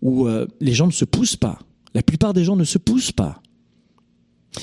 [0.00, 1.58] où euh, les gens ne se poussent pas.
[1.94, 3.42] La plupart des gens ne se poussent pas.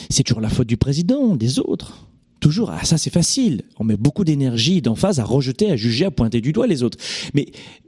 [0.10, 2.08] C'est toujours la faute du président, des autres.
[2.40, 3.64] Toujours, ah ça c'est facile.
[3.80, 6.84] On met beaucoup d'énergie et d'emphase à rejeter, à juger, à pointer du doigt les
[6.84, 6.98] autres.
[7.34, 7.48] Mais,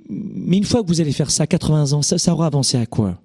[0.09, 3.21] mais une fois que vous allez faire ça, 80 ans, ça, aura avancé à quoi?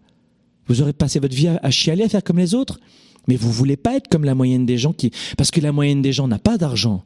[0.69, 2.81] Vous aurez passé votre vie à, chialer, à faire comme les autres?
[3.29, 5.11] Mais vous voulez pas être comme la moyenne des gens qui...
[5.37, 7.05] Parce que la moyenne des gens n'a pas d'argent.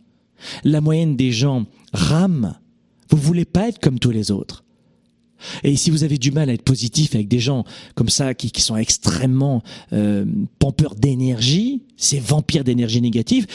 [0.65, 2.55] La moyenne des gens rame.
[3.09, 4.65] Vous voulez pas être comme tous les autres.
[5.65, 8.51] Et si vous avez du mal à être positif avec des gens comme ça qui,
[8.61, 10.25] sont extrêmement euh,
[10.59, 13.47] pompeurs d'énergie, ces vampires d'énergie négative,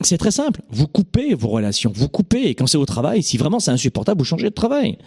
[0.00, 0.62] c'est très simple.
[0.70, 2.48] Vous coupez vos relations, vous coupez.
[2.48, 4.98] Et quand c'est au travail, si vraiment c'est insupportable, vous changez de travail.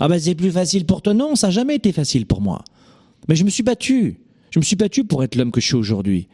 [0.00, 1.14] Ah ben c'est plus facile pour toi.
[1.14, 2.62] Non, ça n'a jamais été facile pour moi.
[3.28, 4.20] Mais je me suis battu.
[4.50, 6.28] Je me suis battu pour être l'homme que je suis aujourd'hui.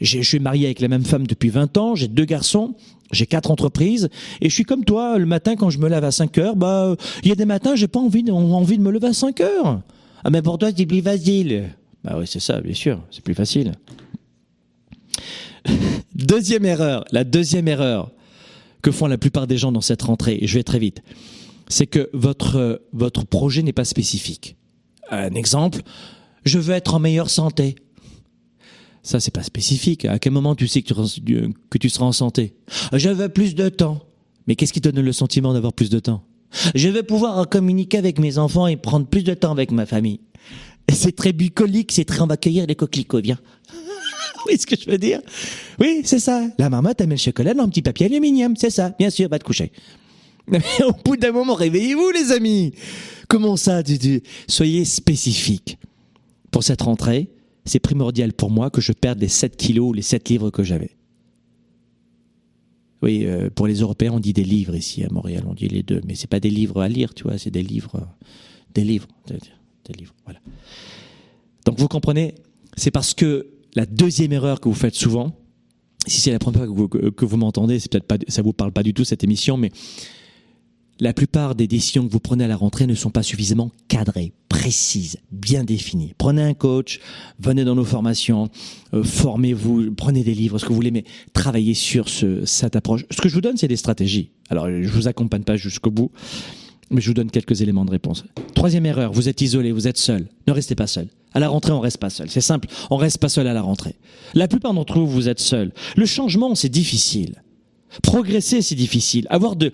[0.00, 2.74] Je suis marié avec la même femme depuis 20 ans, j'ai deux garçons,
[3.12, 4.08] j'ai quatre entreprises,
[4.40, 6.94] et je suis comme toi, le matin quand je me lève à 5 heures, bah,
[7.22, 9.40] il y a des matins, j'ai pas envie de, envie de me lever à 5
[9.40, 9.80] heures.
[10.24, 11.70] Ah, mais pour toi, c'est plus facile.
[12.04, 13.72] Bah oui, c'est ça, bien sûr, c'est plus facile.
[16.14, 18.12] deuxième erreur, la deuxième erreur
[18.82, 21.02] que font la plupart des gens dans cette rentrée, et je vais très vite,
[21.68, 24.56] c'est que votre, votre projet n'est pas spécifique.
[25.10, 25.80] Un exemple,
[26.44, 27.76] je veux être en meilleure santé.
[29.06, 30.04] Ça, c'est pas spécifique.
[30.04, 32.54] À quel moment tu sais que tu, que tu seras en santé?
[32.92, 34.00] Je veux plus de temps.
[34.48, 36.24] Mais qu'est-ce qui te donne le sentiment d'avoir plus de temps?
[36.74, 40.18] Je veux pouvoir communiquer avec mes enfants et prendre plus de temps avec ma famille.
[40.92, 43.38] C'est très bucolique, c'est très on va cueillir les coquelicots, viens.
[44.48, 45.20] oui, ce que je veux dire
[45.78, 46.42] Oui, c'est ça.
[46.58, 48.92] La marmotte, elle met le chocolat dans un petit papier aluminium, c'est ça.
[48.98, 49.70] Bien sûr, va te coucher.
[50.48, 52.72] Mais au bout d'un moment, réveillez-vous, les amis.
[53.28, 53.84] Comment ça
[54.48, 55.78] Soyez spécifique.
[56.50, 57.30] Pour cette rentrée,
[57.66, 60.62] c'est primordial pour moi que je perde les 7 kilos ou les 7 livres que
[60.62, 60.96] j'avais.
[63.02, 65.82] Oui, euh, pour les Européens, on dit des livres ici à Montréal, on dit les
[65.82, 68.08] deux, mais c'est pas des livres à lire, tu vois, c'est des livres,
[68.74, 70.40] des livres, des livres, voilà.
[71.66, 72.34] Donc vous comprenez,
[72.76, 75.32] c'est parce que la deuxième erreur que vous faites souvent,
[76.06, 78.94] si c'est la première fois que vous, m'entendez, c'est peut-être ça vous parle pas du
[78.94, 79.70] tout cette émission, mais
[81.00, 84.32] la plupart des décisions que vous prenez à la rentrée ne sont pas suffisamment cadrées,
[84.48, 86.14] précises, bien définies.
[86.16, 87.00] Prenez un coach,
[87.38, 88.48] venez dans nos formations,
[88.94, 93.04] euh, formez-vous, prenez des livres, ce que vous voulez, mais travaillez sur ce, cette approche.
[93.10, 94.30] Ce que je vous donne, c'est des stratégies.
[94.48, 96.10] Alors, je vous accompagne pas jusqu'au bout,
[96.90, 98.24] mais je vous donne quelques éléments de réponse.
[98.54, 100.28] Troisième erreur, vous êtes isolé, vous êtes seul.
[100.46, 101.08] Ne restez pas seul.
[101.34, 102.30] À la rentrée, on reste pas seul.
[102.30, 103.96] C'est simple, on reste pas seul à la rentrée.
[104.34, 105.72] La plupart d'entre vous, vous êtes seul.
[105.96, 107.42] Le changement, c'est difficile.
[108.02, 109.26] Progresser, c'est difficile.
[109.28, 109.72] Avoir de,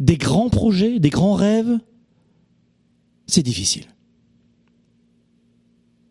[0.00, 1.78] des grands projets, des grands rêves,
[3.26, 3.84] c'est difficile.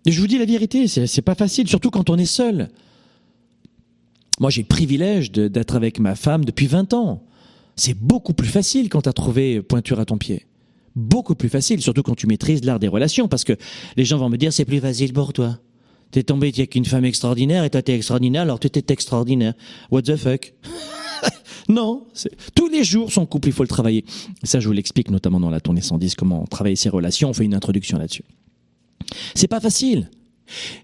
[0.06, 2.69] Et je vous dis la vérité, c'est pas facile, surtout quand on est seul.
[4.39, 7.24] Moi, j'ai le privilège d'être avec ma femme depuis 20 ans.
[7.76, 10.46] C'est beaucoup plus facile quand tu as trouvé pointure à ton pied.
[10.96, 13.54] Beaucoup plus facile, surtout quand tu maîtrises l'art des relations, parce que
[13.96, 15.60] les gens vont me dire c'est plus facile pour toi.
[16.12, 19.54] T'es tombé avec une femme extraordinaire et toi t'es extraordinaire, alors tu étais extraordinaire.
[19.89, 20.54] What the fuck?
[21.69, 22.06] Non,
[22.56, 24.06] tous les jours son couple, il faut le travailler.
[24.43, 27.30] Ça, je vous l'explique notamment dans la tournée 110, comment travailler ses relations.
[27.30, 28.23] On fait une introduction là-dessus.
[29.36, 30.10] C'est pas facile.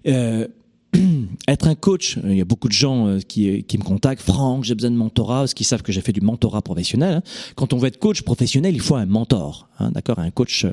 [0.06, 0.46] Euh,
[1.48, 4.64] être un coach, il y a beaucoup de gens euh, qui, qui me contactent, Franck,
[4.64, 7.14] j'ai besoin de mentorat, parce qu'ils savent que j'ai fait du mentorat professionnel.
[7.14, 7.22] Hein.
[7.54, 10.72] Quand on veut être coach professionnel, il faut un mentor, hein, d'accord, un coach euh,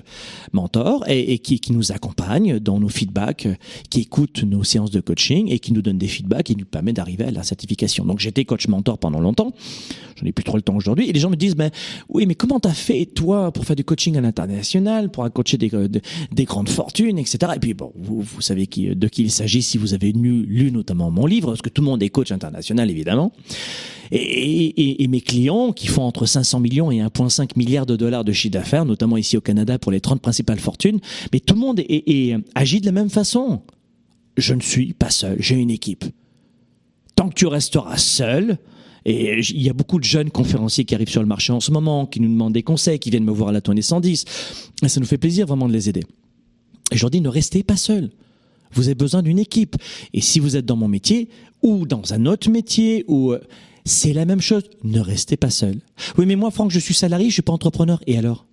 [0.53, 3.55] mentor, et, qui, qui, nous accompagne dans nos feedbacks, euh,
[3.89, 6.93] qui écoute nos séances de coaching et qui nous donne des feedbacks et nous permet
[6.93, 8.05] d'arriver à la certification.
[8.05, 9.53] Donc j'étais coach mentor pendant longtemps,
[10.15, 11.69] j'en ai plus trop le temps aujourd'hui, et les gens me disent, ben
[12.09, 15.69] oui, mais comment t'as fait toi pour faire du coaching à l'international, pour coacher des,
[16.31, 17.53] des, grandes fortunes, etc.
[17.55, 20.45] Et puis bon, vous, vous savez qui, de qui il s'agit si vous avez lu,
[20.45, 23.31] lu notamment mon livre, parce que tout le monde est coach international évidemment.
[24.11, 28.53] Et, mes clients qui font entre 500 millions et 1,5 milliard de dollars de chiffre
[28.53, 30.99] d'affaires, notamment ici au Canada pour les 30 principales fortunes,
[31.33, 31.81] mais tout le monde
[32.55, 33.61] agit de la même façon.
[34.37, 36.05] Je ne suis pas seul, j'ai une équipe.
[37.15, 38.59] Tant que tu resteras seul,
[39.05, 41.71] et il y a beaucoup de jeunes conférenciers qui arrivent sur le marché en ce
[41.71, 44.25] moment, qui nous demandent des conseils, qui viennent me voir à la tournée 110.
[44.83, 46.03] Et ça nous fait plaisir vraiment de les aider.
[46.91, 48.11] Et je leur dis, ne restez pas seul.
[48.73, 49.75] Vous avez besoin d'une équipe.
[50.13, 51.29] Et si vous êtes dans mon métier
[51.63, 53.39] ou dans un autre métier ou euh,
[53.85, 55.79] c'est la même chose, ne restez pas seul.
[56.17, 58.01] Oui, mais moi, Franck, je suis salarié, je suis pas entrepreneur.
[58.07, 58.45] Et alors?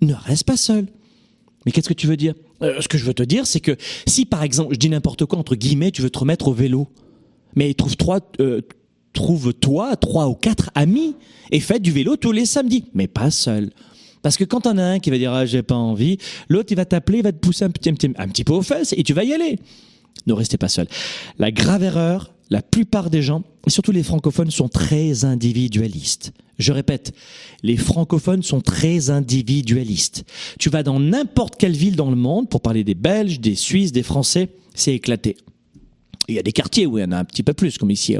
[0.00, 0.86] Ne reste pas seul.
[1.64, 2.34] Mais qu'est-ce que tu veux dire?
[2.62, 5.24] Euh, Ce que je veux te dire, c'est que si, par exemple, je dis n'importe
[5.24, 6.88] quoi entre guillemets, tu veux te remettre au vélo,
[7.56, 8.60] mais trouve toi, euh,
[9.12, 11.14] trouve-toi trois ou quatre amis
[11.50, 13.70] et fais du vélo tous les samedis, mais pas seul.
[14.24, 16.16] Parce que quand t'en as un qui va dire ah j'ai pas envie,
[16.48, 18.94] l'autre il va t'appeler, il va te pousser un petit, un petit, peu aux fesses
[18.96, 19.58] et tu vas y aller.
[20.26, 20.88] Ne restez pas seul.
[21.38, 26.32] La grave erreur, la plupart des gens, et surtout les francophones, sont très individualistes.
[26.58, 27.12] Je répète,
[27.62, 30.24] les francophones sont très individualistes.
[30.58, 33.92] Tu vas dans n'importe quelle ville dans le monde, pour parler des Belges, des Suisses,
[33.92, 35.36] des Français, c'est éclaté.
[36.28, 37.90] Il y a des quartiers où il y en a un petit peu plus, comme
[37.90, 38.16] ici,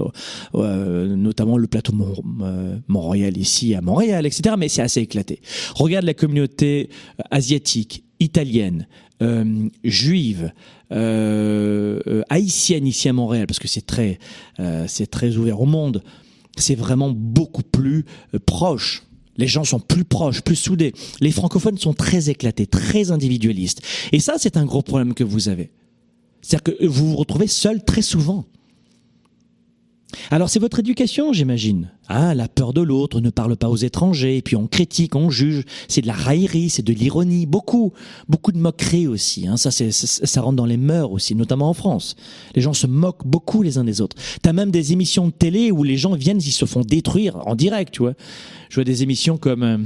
[0.55, 4.57] euh, notamment le plateau Mont euh, Montréal ici à Montréal, etc.
[4.59, 5.41] Mais c'est assez éclaté.
[5.75, 8.87] Regarde la communauté euh, asiatique, italienne,
[9.23, 10.53] euh, juive,
[10.93, 14.19] euh, haïtienne ici à Montréal, parce que c'est très,
[14.87, 16.03] c'est très ouvert au monde.
[16.57, 18.05] C'est vraiment beaucoup plus
[18.47, 19.03] proche.
[19.37, 20.93] Les gens sont plus proches, plus soudés.
[21.21, 23.83] Les francophones sont très éclatés, très individualistes.
[24.13, 25.71] Et ça, c'est un gros problème que vous avez.
[26.45, 28.45] C'est-à-dire que vous vous retrouvez seul très souvent.
[30.31, 31.91] Alors c'est votre éducation, j'imagine.
[32.07, 35.65] Ah, la peur de l'autre, ne parle pas aux étrangers, puis on critique, on juge.
[35.89, 37.95] C'est de la raillerie, c'est de l'ironie, beaucoup,
[38.29, 39.49] beaucoup de moquerie aussi.
[39.49, 39.57] Hein.
[39.57, 42.15] Ça, ça rentre dans les mœurs aussi, notamment en France.
[42.55, 44.17] Les gens se moquent beaucoup les uns des autres.
[44.43, 47.55] T'as même des émissions de télé où les gens viennent, ils se font détruire en
[47.55, 48.15] direct, tu vois.
[48.69, 49.79] Je vois des émissions comme euh,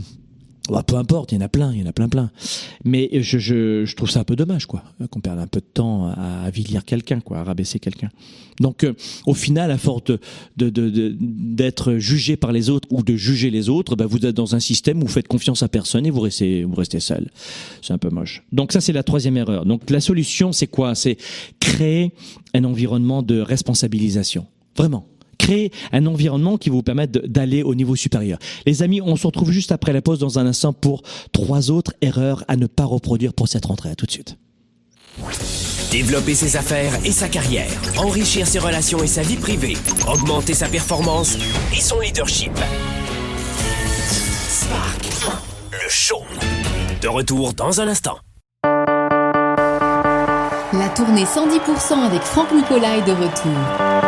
[0.69, 2.31] bah, peu importe, il y en a plein, il y en a plein, plein.
[2.85, 5.67] Mais je, je, je trouve ça un peu dommage, quoi, qu'on perde un peu de
[5.67, 8.11] temps à, à quelqu'un, quoi, à rabaisser quelqu'un.
[8.61, 8.95] Donc, euh,
[9.27, 10.19] au final, à force de,
[10.57, 14.55] de, d'être jugé par les autres ou de juger les autres, bah, vous êtes dans
[14.55, 17.31] un système où vous faites confiance à personne et vous restez, vous restez seul.
[17.83, 18.43] C'est un peu moche.
[18.53, 19.65] Donc ça, c'est la troisième erreur.
[19.65, 20.95] Donc la solution, c'est quoi?
[20.95, 21.17] C'est
[21.61, 22.13] créer
[22.55, 24.47] un environnement de responsabilisation.
[24.77, 25.07] Vraiment
[25.39, 28.39] créer un environnement qui vous permette d'aller au niveau supérieur.
[28.67, 31.93] Les amis, on se retrouve juste après la pause dans un instant pour trois autres
[32.03, 33.91] erreurs à ne pas reproduire pour cette rentrée.
[33.91, 34.37] À tout de suite.
[35.91, 40.69] Développer ses affaires et sa carrière, enrichir ses relations et sa vie privée, augmenter sa
[40.69, 41.39] performance
[41.77, 42.53] et son leadership.
[44.49, 45.09] Spark,
[45.73, 46.23] le show.
[47.01, 48.19] De retour dans un instant.
[50.75, 54.08] La tournée 110% avec Franck Nicolas est de retour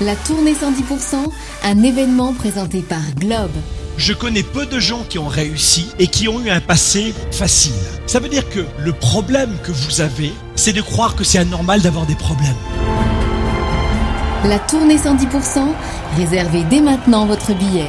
[0.00, 1.14] La tournée 110%,
[1.64, 3.52] un événement présenté par Globe.
[3.96, 7.72] Je connais peu de gens qui ont réussi et qui ont eu un passé facile.
[8.06, 11.82] Ça veut dire que le problème que vous avez, c'est de croire que c'est anormal
[11.82, 12.56] d'avoir des problèmes.
[14.44, 15.60] La tournée 110%,
[16.16, 17.88] réservez dès maintenant votre billet.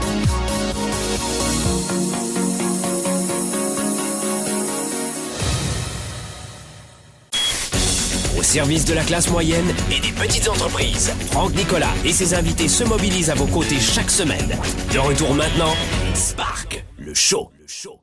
[8.51, 12.83] Service de la classe moyenne et des petites entreprises, Franck Nicolas et ses invités se
[12.83, 14.57] mobilisent à vos côtés chaque semaine.
[14.93, 15.73] De retour maintenant,
[16.13, 17.49] Spark, le show.
[17.57, 18.01] Le show.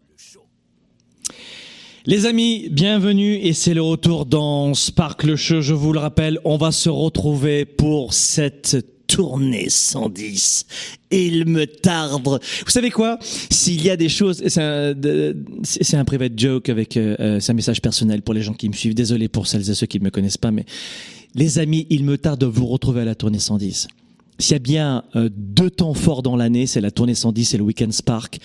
[2.06, 5.60] Les amis, bienvenue et c'est le retour dans Spark le Show.
[5.60, 10.66] Je vous le rappelle, on va se retrouver pour cette tournée 110.
[11.10, 12.22] Il me tarde.
[12.24, 13.18] Vous savez quoi?
[13.50, 14.94] S'il y a des choses, c'est un,
[16.00, 18.74] un private joke avec, euh, euh, c'est un message personnel pour les gens qui me
[18.74, 18.94] suivent.
[18.94, 20.64] Désolé pour celles et ceux qui ne me connaissent pas, mais
[21.34, 23.88] les amis, il me tarde de vous retrouver à la tournée 110.
[24.40, 27.56] S'il y a bien euh, deux temps forts dans l'année, c'est la tournée 110 et
[27.56, 28.38] le Weekend Spark.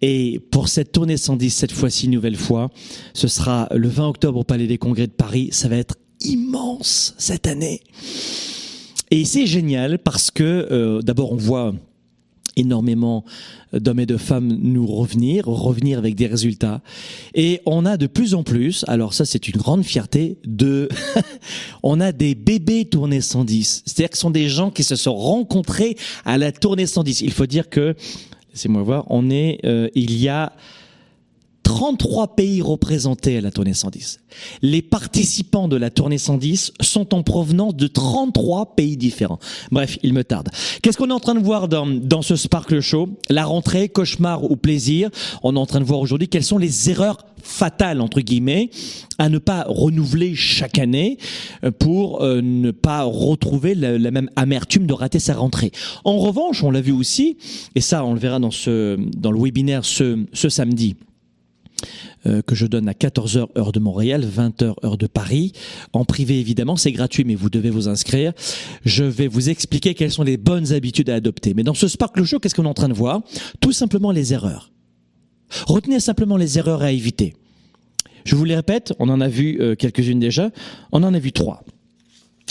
[0.00, 2.70] Et pour cette tournée 110, cette fois-ci, nouvelle fois,
[3.12, 5.48] ce sera le 20 octobre au Palais des Congrès de Paris.
[5.50, 7.80] Ça va être immense cette année.
[9.12, 11.74] Et c'est génial parce que euh, d'abord on voit
[12.56, 13.26] énormément
[13.74, 16.80] d'hommes et de femmes nous revenir, revenir avec des résultats.
[17.34, 20.88] Et on a de plus en plus, alors ça c'est une grande fierté, de,
[21.82, 23.82] on a des bébés tournée 110.
[23.84, 27.20] C'est-à-dire que ce sont des gens qui se sont rencontrés à la tournée 110.
[27.20, 27.94] Il faut dire que,
[28.54, 30.54] laissez-moi voir, on est, euh, il y a
[31.62, 34.20] 33 pays représentés à la tournée 110.
[34.62, 39.38] Les participants de la tournée 110 sont en provenance de 33 pays différents.
[39.70, 40.48] Bref, il me tarde.
[40.82, 43.08] Qu'est-ce qu'on est en train de voir dans, ce Sparkle Show?
[43.30, 45.10] La rentrée, cauchemar ou plaisir?
[45.42, 48.70] On est en train de voir aujourd'hui quelles sont les erreurs fatales, entre guillemets,
[49.18, 51.18] à ne pas renouveler chaque année
[51.64, 55.72] euh, pour euh, ne pas retrouver la, même amertume de rater sa rentrée.
[56.04, 57.36] En revanche, on l'a vu aussi,
[57.74, 60.96] et ça on le verra dans, ce, dans le webinaire ce, samedi,
[62.24, 65.52] que je donne à 14h heure de Montréal, 20h heure de Paris.
[65.92, 68.32] En privé évidemment, c'est gratuit mais vous devez vous inscrire.
[68.84, 71.54] Je vais vous expliquer quelles sont les bonnes habitudes à adopter.
[71.54, 73.22] Mais dans ce Sparkle Show, qu'est-ce qu'on est en train de voir?
[73.60, 74.70] Tout simplement les erreurs.
[75.66, 77.34] Retenez simplement les erreurs à éviter.
[78.24, 80.50] Je vous les répète, on en a vu euh, quelques-unes déjà,
[80.92, 81.64] on en a vu trois.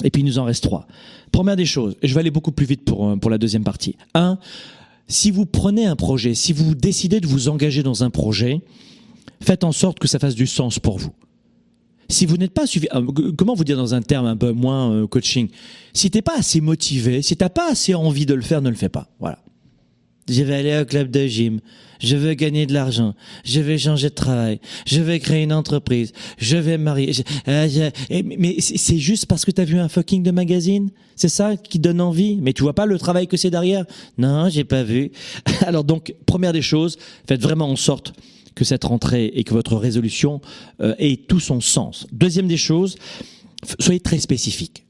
[0.03, 0.88] Et puis il nous en reste trois.
[1.32, 3.63] Première des choses, et je vais aller beaucoup plus vite pour, euh, pour la deuxième
[3.63, 3.95] partie.
[4.13, 4.38] Un,
[5.07, 8.61] si vous prenez un projet, si vous décidez de vous engager dans un projet,
[9.41, 11.11] faites en sorte que ça fasse du sens pour vous.
[12.09, 14.91] Si vous n'êtes pas suffi- euh, comment vous dire dans un terme un peu moins
[14.91, 15.47] euh, coaching,
[15.93, 18.75] si t'es pas assez motivé, si t'as pas assez envie de le faire, ne le
[18.75, 19.07] fais pas.
[19.19, 19.39] Voilà.
[20.29, 21.59] Je vais aller au club de gym.
[21.99, 23.15] Je veux gagner de l'argent.
[23.45, 24.59] Je vais changer de travail.
[24.85, 26.11] Je vais créer une entreprise.
[26.37, 27.11] Je vais me marier.
[27.47, 27.67] Euh,
[28.37, 30.89] mais- c'est juste parce que t'as vu un fucking de magazine?
[31.15, 32.37] C'est ça qui donne envie?
[32.41, 33.85] Mais tu vois pas le travail que c'est derrière?
[34.17, 35.11] Non, j'ai pas vu.
[35.65, 38.13] Alors donc, première des choses, faites vraiment en sorte
[38.64, 40.41] cette rentrée et que votre résolution
[40.82, 42.07] euh, ait tout son sens.
[42.12, 42.97] Deuxième des choses,
[43.80, 44.86] soyez très spécifique.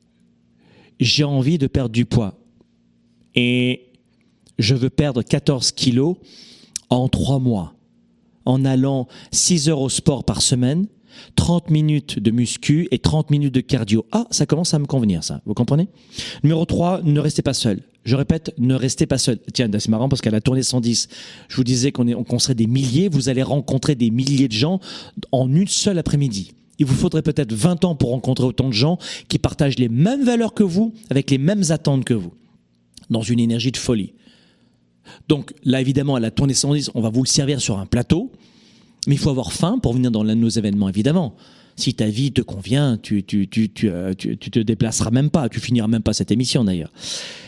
[1.00, 2.38] J'ai envie de perdre du poids
[3.36, 3.90] et
[4.60, 6.18] je veux perdre 14 kilos
[6.90, 7.74] en trois mois
[8.46, 10.88] en allant 6 heures au sport par semaine,
[11.36, 14.06] 30 minutes de muscu et 30 minutes de cardio.
[14.12, 15.42] Ah, ça commence à me convenir, ça.
[15.46, 15.88] Vous comprenez?
[16.44, 17.82] Numéro 3, ne restez pas seul.
[18.04, 19.40] Je répète, ne restez pas seul.
[19.54, 21.08] Tiens, c'est marrant parce qu'à la tournée 110,
[21.48, 23.10] je vous disais qu'on serait des milliers.
[23.10, 24.80] Vous allez rencontrer des milliers de gens
[25.32, 26.54] en une seule après-midi.
[26.80, 28.98] Il vous faudrait peut-être 20 ans pour rencontrer autant de gens
[29.28, 32.34] qui partagent les mêmes valeurs que vous, avec les mêmes attentes que vous,
[33.12, 34.14] dans une énergie de folie.
[35.28, 38.32] Donc là, évidemment, à la tournée 110, on va vous le servir sur un plateau.
[39.08, 41.36] Mais il faut avoir faim pour venir dans l'un de nos événements, évidemment.
[41.76, 45.30] Si ta vie te convient, tu, tu, tu, tu, euh, tu, tu te déplaceras même
[45.30, 46.92] pas, tu finiras même pas cette émission d'ailleurs.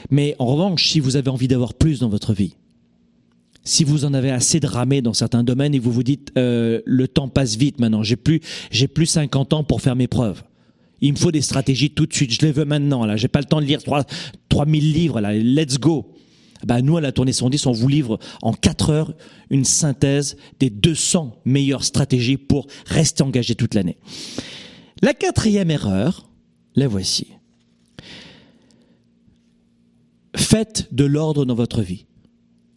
[0.10, 2.56] Mais en revanche, si vous avez envie d'avoir plus dans votre vie,
[3.64, 6.82] si vous en avez assez de ramer dans certains domaines et vous vous dites euh,
[6.86, 8.42] le temps passe vite maintenant, j'ai plus
[8.72, 10.44] j'ai plus 50 ans pour faire mes preuves.
[11.02, 13.40] Il me faut des stratégies tout de suite, je les veux maintenant là, j'ai pas
[13.40, 14.04] le temps de lire 3
[14.50, 16.13] 3000 livres là, let's go.
[16.66, 19.14] Bah, nous, à la tournée 110, on vous livre en 4 heures
[19.50, 23.98] une synthèse des 200 meilleures stratégies pour rester engagé toute l'année.
[25.02, 26.30] La quatrième erreur,
[26.76, 27.28] la voici.
[30.36, 32.06] Faites de l'ordre dans votre vie.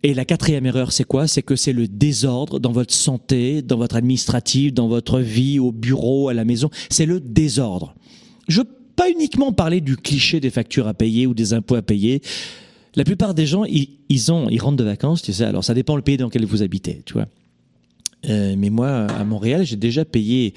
[0.03, 1.27] Et la quatrième erreur, c'est quoi?
[1.27, 5.73] C'est que c'est le désordre dans votre santé, dans votre administratif, dans votre vie, au
[5.73, 6.71] bureau, à la maison.
[6.91, 7.95] C'est le désordre.
[8.47, 11.83] Je veux pas uniquement parler du cliché des factures à payer ou des impôts à
[11.83, 12.23] payer.
[12.97, 15.45] La plupart des gens, ils, ils ont, ils rentrent de vacances, tu sais.
[15.45, 17.27] Alors ça dépend le pays dans lequel vous habitez, tu vois.
[18.29, 20.55] Euh, mais moi, à Montréal, j'ai déjà payé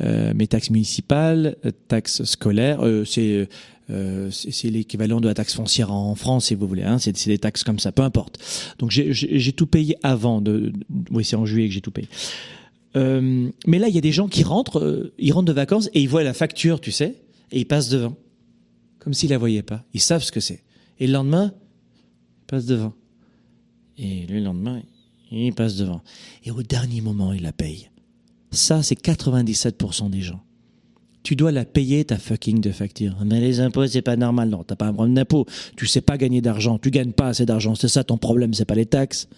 [0.00, 2.80] euh, mes taxes municipales, euh, taxes scolaires.
[2.84, 3.46] Euh, c'est
[3.90, 4.30] euh,
[4.64, 6.82] l'équivalent de la taxe foncière en France, si vous voulez.
[6.82, 8.38] Hein, c'est des taxes comme ça, peu importe.
[8.78, 10.40] Donc j'ai- tout payé avant.
[10.40, 10.72] De-
[11.10, 12.08] oui, c'est en juillet que j'ai tout payé.
[12.96, 15.90] Euh, mais là, il y a des gens qui rentrent, euh, ils rentrent de vacances
[15.94, 17.16] et ils voient la facture, tu sais,
[17.52, 18.16] et ils passent devant,
[19.00, 19.84] comme s'ils la voyaient pas.
[19.94, 20.62] Ils savent ce que c'est.
[21.00, 21.52] Et le lendemain,
[22.44, 22.92] ils passent devant.
[23.96, 24.82] Et le lendemain,
[25.30, 26.02] il passe devant.
[26.44, 27.90] Et au dernier moment, il la paye.
[28.50, 30.42] Ça, c'est 97% des gens.
[31.22, 33.16] Tu dois la payer, ta fucking de facture.
[33.24, 34.50] Mais les impôts, c'est pas normal.
[34.50, 35.46] Non, t'as pas un problème d'impôt.
[35.76, 36.78] Tu sais pas gagner d'argent.
[36.78, 37.74] Tu gagnes pas assez d'argent.
[37.74, 39.28] C'est ça ton problème, c'est pas les taxes.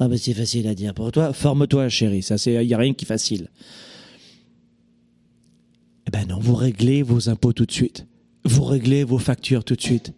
[0.00, 1.26] Ah, bah, c'est facile à dire pour toi.
[1.26, 2.22] Toi, forme-toi, chérie.
[2.22, 3.48] Ça, c'est, y a rien qui est facile.
[6.08, 8.06] Eh ben non, vous réglez vos impôts tout de suite.
[8.44, 10.12] Vous réglez vos factures tout de suite.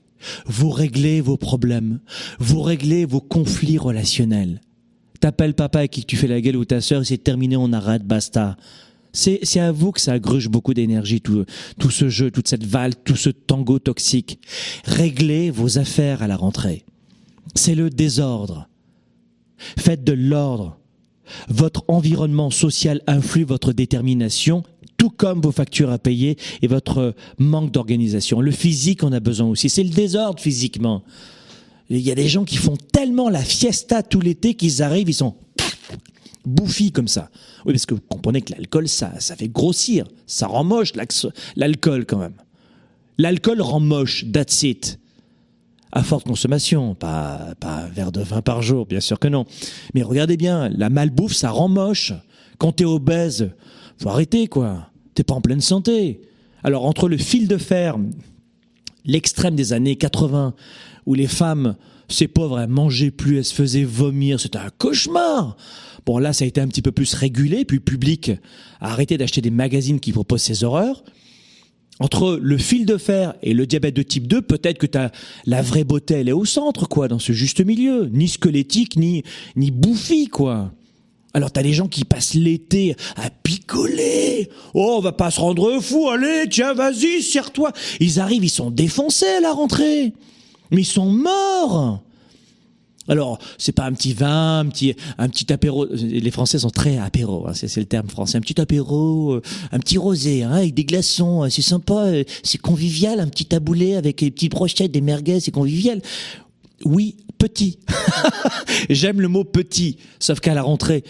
[0.46, 2.00] Vous réglez vos problèmes.
[2.38, 4.60] Vous réglez vos conflits relationnels.
[5.20, 8.04] T'appelles papa avec qui tu fais la gueule ou ta sœur, c'est terminé, on arrête,
[8.04, 8.56] basta.
[9.12, 11.44] C'est, à vous que ça gruge beaucoup d'énergie, tout,
[11.78, 14.40] tout ce jeu, toute cette valse, tout ce tango toxique.
[14.84, 16.84] Réglez vos affaires à la rentrée.
[17.54, 18.68] C'est le désordre.
[19.78, 20.78] Faites de l'ordre.
[21.48, 24.64] Votre environnement social influe votre détermination,
[25.02, 28.40] tout comme vos factures à payer et votre manque d'organisation.
[28.40, 29.68] Le physique en a besoin aussi.
[29.68, 31.02] C'est le désordre physiquement.
[31.90, 35.14] Il y a des gens qui font tellement la fiesta tout l'été qu'ils arrivent, ils
[35.14, 35.34] sont
[36.44, 37.30] bouffis comme ça.
[37.66, 40.06] Oui, parce que vous comprenez que l'alcool, ça, ça fait grossir.
[40.28, 40.92] Ça rend moche
[41.56, 42.36] l'alcool quand même.
[43.18, 45.00] L'alcool rend moche, that's it.
[45.90, 49.46] À forte consommation, pas, pas un verre de vin par jour, bien sûr que non.
[49.94, 52.12] Mais regardez bien, la malbouffe, ça rend moche.
[52.58, 53.50] Quand t'es obèse,
[53.98, 54.91] faut arrêter, quoi.
[55.14, 56.20] T'es pas en pleine santé.
[56.64, 57.98] Alors, entre le fil de fer,
[59.04, 60.54] l'extrême des années 80,
[61.06, 61.76] où les femmes,
[62.08, 65.56] ces pauvres, elles mangeaient plus, elles se faisaient vomir, c'était un cauchemar.
[66.06, 68.32] Bon, là, ça a été un petit peu plus régulé, puis public
[68.80, 71.04] a arrêté d'acheter des magazines qui proposent ces horreurs.
[72.00, 75.10] Entre le fil de fer et le diabète de type 2, peut-être que t'as
[75.46, 78.08] la vraie beauté, elle est au centre, quoi, dans ce juste milieu.
[78.12, 79.22] Ni squelettique, ni,
[79.56, 80.72] ni bouffi, quoi.
[81.34, 84.50] Alors t'as des gens qui passent l'été à picoler.
[84.74, 87.72] Oh, on va pas se rendre fou, allez, tiens, vas-y, serre-toi.
[88.00, 90.12] Ils arrivent, ils sont défoncés à la rentrée.
[90.70, 92.02] Mais ils sont morts.
[93.08, 95.86] Alors, c'est pas un petit vin, un petit, un petit apéro.
[95.86, 98.38] Les Français sont très apéro, hein, c'est le terme français.
[98.38, 102.24] Un petit apéro, euh, un petit rosé, hein, avec des glaçons, euh, c'est sympa, euh,
[102.44, 106.00] c'est convivial, un petit taboulé avec des petites brochettes, des merguez, c'est convivial.
[106.84, 107.80] Oui, petit.
[108.90, 111.02] J'aime le mot petit, sauf qu'à la rentrée,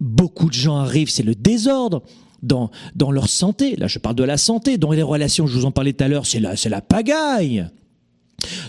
[0.00, 2.02] beaucoup de gens arrivent, c'est le désordre.
[2.42, 5.64] Dans, dans leur santé, là je parle de la santé, dans les relations, je vous
[5.64, 7.66] en parlais tout à l'heure, c'est la, la pagaille.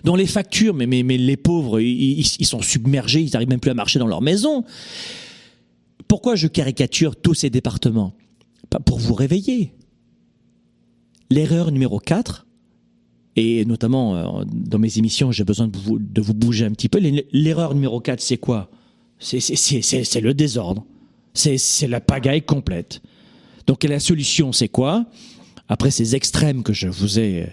[0.05, 3.59] dont les factures, mais, mais, mais les pauvres, ils, ils sont submergés, ils n'arrivent même
[3.59, 4.63] plus à marcher dans leur maison.
[6.07, 8.13] Pourquoi je caricature tous ces départements?
[8.69, 9.73] Pas Pour vous réveiller.
[11.29, 12.44] L'erreur numéro 4,
[13.35, 16.89] et notamment euh, dans mes émissions, j'ai besoin de vous, de vous bouger un petit
[16.89, 16.99] peu.
[17.31, 18.69] L'erreur numéro 4, c'est quoi?
[19.19, 20.85] C'est le désordre.
[21.33, 23.01] C'est la pagaille complète.
[23.67, 25.05] Donc la solution, c'est quoi?
[25.67, 27.43] Après ces extrêmes que je vous ai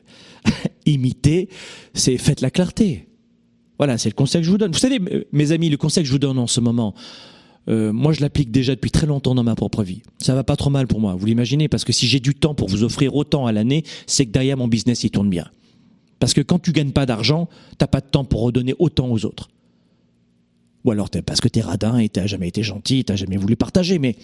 [0.47, 0.51] euh,
[0.87, 1.49] imités,
[1.95, 3.09] c'est faites la clarté.
[3.78, 4.70] Voilà, c'est le conseil que je vous donne.
[4.70, 5.01] Vous savez,
[5.33, 6.95] mes amis, le conseil que je vous donne en ce moment,
[7.68, 10.03] euh, moi, je l'applique déjà depuis très longtemps dans ma propre vie.
[10.20, 12.55] Ça va pas trop mal pour moi, vous l'imaginez, parce que si j'ai du temps
[12.55, 15.49] pour vous offrir autant à l'année, c'est que derrière mon business, il tourne bien.
[16.23, 17.49] Parce que quand tu gagnes pas d'argent,
[17.79, 19.51] t'as pas de temps pour redonner autant aux autres.
[20.85, 23.99] Ou alors parce que t'es radin et t'as jamais été gentil, t'as jamais voulu partager,
[23.99, 24.14] mais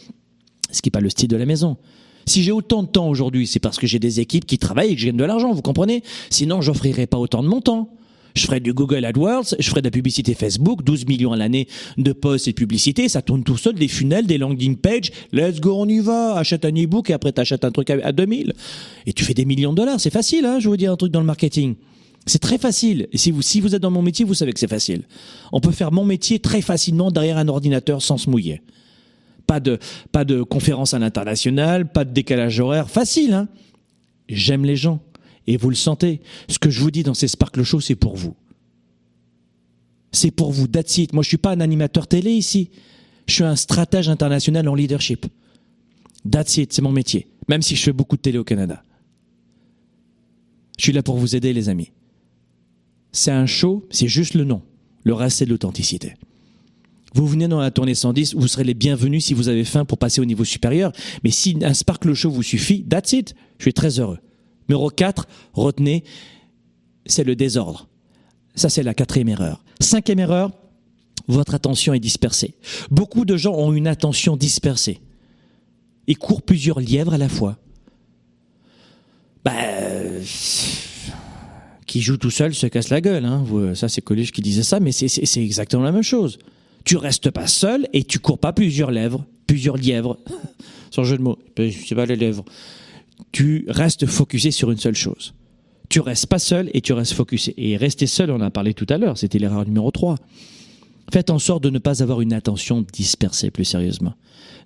[0.70, 1.76] ce qui n'est pas le style de la maison.
[2.24, 4.94] Si j'ai autant de temps aujourd'hui, c'est parce que j'ai des équipes qui travaillent et
[4.94, 6.04] que je gagne de l'argent, vous comprenez?
[6.30, 7.90] Sinon, j'offrirais pas autant de mon temps.
[8.34, 11.66] Je ferais du Google AdWords, je ferais de la publicité Facebook, 12 millions à l'année
[11.96, 15.60] de posts et de publicité, ça tourne tout seul, des funnels, des landing pages, let's
[15.60, 18.52] go, on y va, achète un e-book et après t'achètes un truc à 2000.
[19.06, 21.12] Et tu fais des millions de dollars, c'est facile, hein, je vous dire un truc
[21.12, 21.74] dans le marketing.
[22.26, 23.08] C'est très facile.
[23.12, 25.02] Et si vous, si vous êtes dans mon métier, vous savez que c'est facile.
[25.50, 28.60] On peut faire mon métier très facilement derrière un ordinateur sans se mouiller.
[29.46, 29.78] Pas de,
[30.12, 32.90] pas de conférence à l'international, pas de décalage horaire.
[32.90, 33.48] Facile, hein.
[34.28, 35.00] J'aime les gens.
[35.48, 36.20] Et vous le sentez.
[36.48, 38.36] Ce que je vous dis dans ces Sparkle Show, c'est pour vous.
[40.12, 40.68] C'est pour vous.
[40.68, 41.14] That's it.
[41.14, 42.70] Moi, je suis pas un animateur télé ici.
[43.26, 45.26] Je suis un stratège international en leadership.
[46.30, 46.74] That's it.
[46.74, 47.28] C'est mon métier.
[47.48, 48.84] Même si je fais beaucoup de télé au Canada.
[50.76, 51.92] Je suis là pour vous aider, les amis.
[53.12, 54.60] C'est un show, c'est juste le nom.
[55.02, 56.12] Le reste, c'est de l'authenticité.
[57.14, 59.96] Vous venez dans la tournée 110, vous serez les bienvenus si vous avez faim pour
[59.96, 60.92] passer au niveau supérieur.
[61.24, 63.34] Mais si un Sparkle Show vous suffit, that's it.
[63.56, 64.18] Je suis très heureux.
[64.68, 66.04] Numéro 4, retenez,
[67.06, 67.88] c'est le désordre.
[68.54, 69.64] Ça, c'est la quatrième erreur.
[69.80, 70.50] Cinquième erreur,
[71.26, 72.54] votre attention est dispersée.
[72.90, 75.00] Beaucoup de gens ont une attention dispersée.
[76.06, 77.56] Ils courent plusieurs lièvres à la fois.
[79.44, 79.52] Bah,
[81.86, 83.24] qui joue tout seul se casse la gueule.
[83.24, 83.44] Hein.
[83.74, 86.38] Ça, c'est Coluche qui disait ça, mais c'est exactement la même chose.
[86.84, 90.18] Tu restes pas seul et tu cours pas plusieurs lèvres, plusieurs lièvres.
[90.90, 92.44] Sans jeu de mots, c'est pas les lèvres
[93.32, 95.34] tu restes focusé sur une seule chose.
[95.88, 97.54] Tu restes pas seul et tu restes focusé.
[97.56, 100.16] Et rester seul, on en a parlé tout à l'heure, c'était l'erreur numéro 3.
[101.12, 104.14] Faites en sorte de ne pas avoir une attention dispersée plus sérieusement.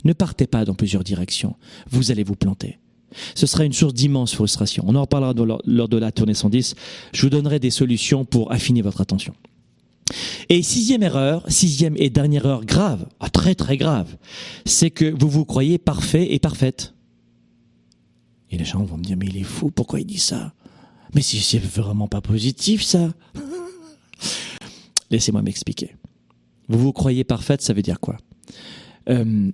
[0.05, 1.55] Ne partez pas dans plusieurs directions.
[1.91, 2.79] Vous allez vous planter.
[3.35, 4.85] Ce sera une source d'immense frustration.
[4.87, 5.35] On en reparlera
[5.65, 6.75] lors de la tournée 110.
[7.13, 9.35] Je vous donnerai des solutions pour affiner votre attention.
[10.49, 14.17] Et sixième erreur, sixième et dernière erreur grave, ah, très très grave,
[14.67, 16.95] c'est que vous vous croyez parfait et parfaite.
[18.53, 20.53] Et les gens vont me dire, mais il est fou, pourquoi il dit ça?
[21.15, 23.13] Mais si c'est vraiment pas positif, ça
[25.11, 25.97] Laissez-moi m'expliquer.
[26.69, 28.19] Vous vous croyez parfaite, ça veut dire quoi?
[29.09, 29.51] Euh,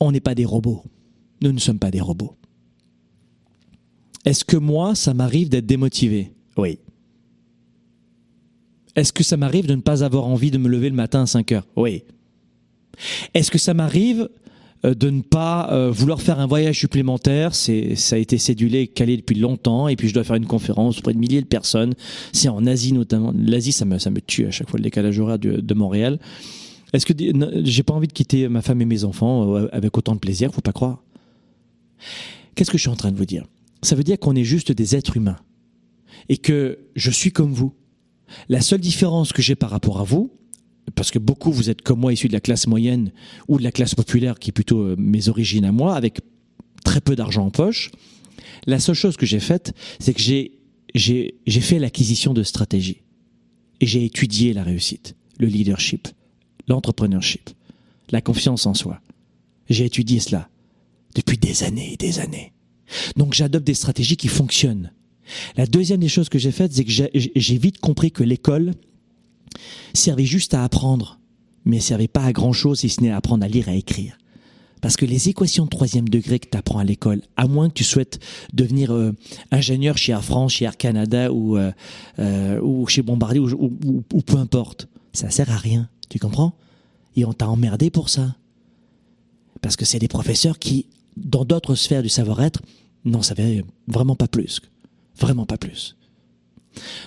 [0.00, 0.82] On n'est pas des robots.
[1.42, 2.36] Nous ne sommes pas des robots.
[4.24, 6.32] Est-ce que moi, ça m'arrive d'être démotivé?
[6.56, 6.78] Oui.
[8.96, 11.26] Est-ce que ça m'arrive de ne pas avoir envie de me lever le matin à
[11.26, 11.66] 5 heures?
[11.76, 12.04] Oui.
[13.34, 14.28] Est-ce que ça m'arrive
[14.82, 17.54] de ne pas euh, vouloir faire un voyage supplémentaire.
[17.54, 20.98] C'est, ça a été cédulé, calé depuis longtemps, et puis je dois faire une conférence
[20.98, 21.94] auprès de milliers de personnes.
[22.32, 23.32] C'est en Asie notamment.
[23.36, 26.18] L'Asie, ça me, ça me tue à chaque fois le décalage horaire de, de Montréal.
[26.92, 27.12] Est-ce que
[27.64, 30.52] j'ai pas envie de quitter ma femme et mes enfants euh, avec autant de plaisir
[30.52, 31.02] Faut pas croire.
[32.54, 33.44] Qu'est-ce que je suis en train de vous dire?
[33.82, 35.38] Ça veut dire qu'on est juste des êtres humains
[36.28, 37.74] et que je suis comme vous.
[38.48, 40.32] La seule différence que j'ai par rapport à vous,
[40.94, 43.12] parce que beaucoup vous êtes comme moi issus de la classe moyenne
[43.48, 46.20] ou de la classe populaire qui est plutôt euh, mes origines à moi avec
[46.84, 47.90] très peu d'argent en poche.
[48.66, 53.02] La seule chose que j'ai faite, c'est que j'ai fait l'acquisition de stratégie
[53.80, 56.08] et j'ai étudié la réussite, le leadership,
[56.68, 57.50] l'entrepreneurship,
[58.10, 59.00] la confiance en soi.
[59.68, 60.48] J'ai étudié cela
[61.14, 62.52] depuis des années et des années.
[63.16, 64.92] Donc j'adopte des stratégies qui fonctionnent.
[65.56, 68.74] La deuxième des choses que j'ai faites, c'est que j'ai vite compris que l'école,
[69.94, 71.18] servait juste à apprendre,
[71.64, 73.76] mais servait pas à grand chose si ce n'est à apprendre à lire et à
[73.76, 74.16] écrire.
[74.80, 77.74] Parce que les équations de troisième degré que tu apprends à l'école, à moins que
[77.74, 78.18] tu souhaites
[78.52, 79.12] devenir euh,
[79.50, 81.70] ingénieur chez Air France, chez Air Canada ou, euh,
[82.18, 85.88] euh, chez Bombardier ou, ou, peu importe, ça sert à rien.
[86.08, 86.54] Tu comprends?
[87.16, 88.34] Et on t'a emmerdé pour ça.
[89.60, 90.86] Parce que c'est des professeurs qui,
[91.16, 92.62] dans d'autres sphères du savoir-être,
[93.04, 94.60] n'en savaient vraiment pas plus.
[95.18, 95.96] Vraiment pas plus.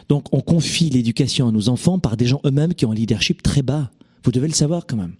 [0.09, 3.41] Donc on confie l'éducation à nos enfants par des gens eux-mêmes qui ont un leadership
[3.43, 3.91] très bas.
[4.23, 5.15] Vous devez le savoir quand même.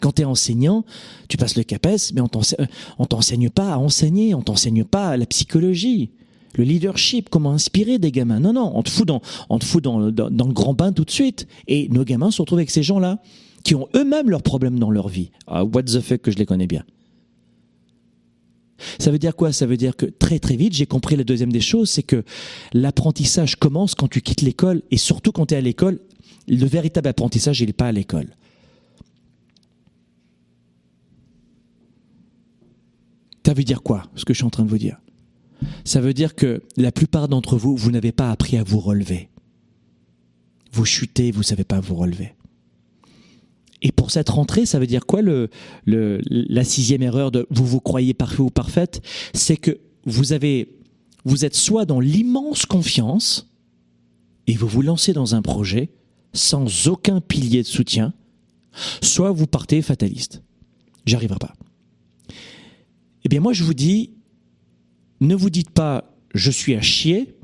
[0.00, 0.84] Quand tu es enseignant,
[1.28, 6.10] tu passes le CAPES, mais on t'enseigne pas à enseigner, on t'enseigne pas la psychologie.
[6.54, 8.40] le leadership, comment inspirer des gamins?
[8.40, 11.46] Non, non, on te fout dans, on dans le grand bain tout de suite.
[11.66, 13.20] Et nos gamins se retrouvent avec ces gens-là
[13.64, 15.30] qui ont eux-mêmes leurs problèmes dans leur vie.
[15.46, 16.84] Ah, what the fuck que je les connais bien.
[18.98, 19.52] Ça veut dire quoi?
[19.52, 22.24] Ça veut dire que très très vite, j'ai compris la deuxième des choses, c'est que
[22.72, 26.00] l'apprentissage commence quand tu quittes l'école et surtout quand tu es à l'école.
[26.48, 28.36] Le véritable apprentissage, il n'est pas à l'école.
[33.44, 35.00] Ça veut dire quoi, ce que je suis en train de vous dire?
[35.84, 39.28] Ça veut dire que la plupart d'entre vous, vous n'avez pas appris à vous relever.
[40.72, 42.34] Vous chutez, vous ne savez pas vous relever.
[43.82, 45.50] Et pour cette rentrée, ça veut dire quoi le,
[45.84, 49.02] le, la sixième erreur de vous vous croyez parfait ou parfaite?
[49.34, 50.78] C'est que vous avez,
[51.24, 53.50] vous êtes soit dans l'immense confiance
[54.46, 55.90] et vous vous lancez dans un projet
[56.32, 58.12] sans aucun pilier de soutien,
[59.02, 60.42] soit vous partez fataliste.
[61.06, 61.54] J'arriverai pas.
[63.24, 64.10] Eh bien, moi, je vous dis,
[65.20, 67.34] ne vous dites pas je suis à chier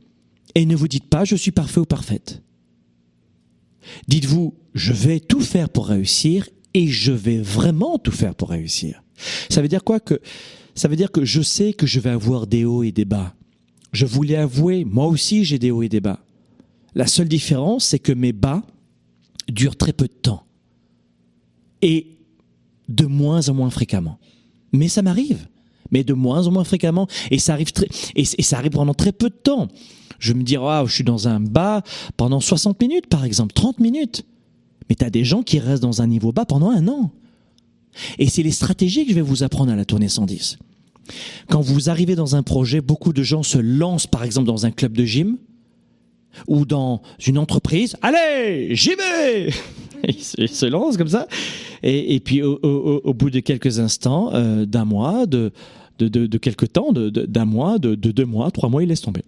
[0.54, 2.42] et ne vous dites pas je suis parfait ou parfaite.
[4.06, 9.02] Dites-vous je vais tout faire pour réussir et je vais vraiment tout faire pour réussir.
[9.48, 10.20] Ça veut dire quoi que
[10.74, 13.34] ça veut dire que je sais que je vais avoir des hauts et des bas.
[13.92, 16.24] Je voulais avouer, moi aussi j'ai des hauts et des bas.
[16.94, 18.62] La seule différence, c'est que mes bas
[19.48, 20.44] durent très peu de temps
[21.82, 22.18] et
[22.88, 24.18] de moins en moins fréquemment.
[24.72, 25.46] Mais ça m'arrive
[25.92, 27.06] mais de moins en moins fréquemment.
[27.30, 29.68] Et ça arrive très, et, ça arrive pendant très peu de temps.
[30.18, 31.82] Je me dis, ah, je suis dans un bas
[32.16, 34.24] pendant 60 minutes, par exemple, 30 minutes.
[34.92, 37.12] Mais tu as des gens qui restent dans un niveau bas pendant un an.
[38.18, 40.58] Et c'est les stratégies que je vais vous apprendre à la tournée 110.
[41.48, 44.70] Quand vous arrivez dans un projet, beaucoup de gens se lancent, par exemple, dans un
[44.70, 45.38] club de gym
[46.46, 47.96] ou dans une entreprise.
[48.02, 49.48] Allez, j'y vais
[50.36, 51.26] Ils se lancent comme ça.
[51.82, 55.52] Et, puis, au, bout de quelques instants, euh, d'un mois, de,
[56.00, 59.24] de, quelques temps, d'un mois, de, deux mois, trois mois, ils laissent tomber.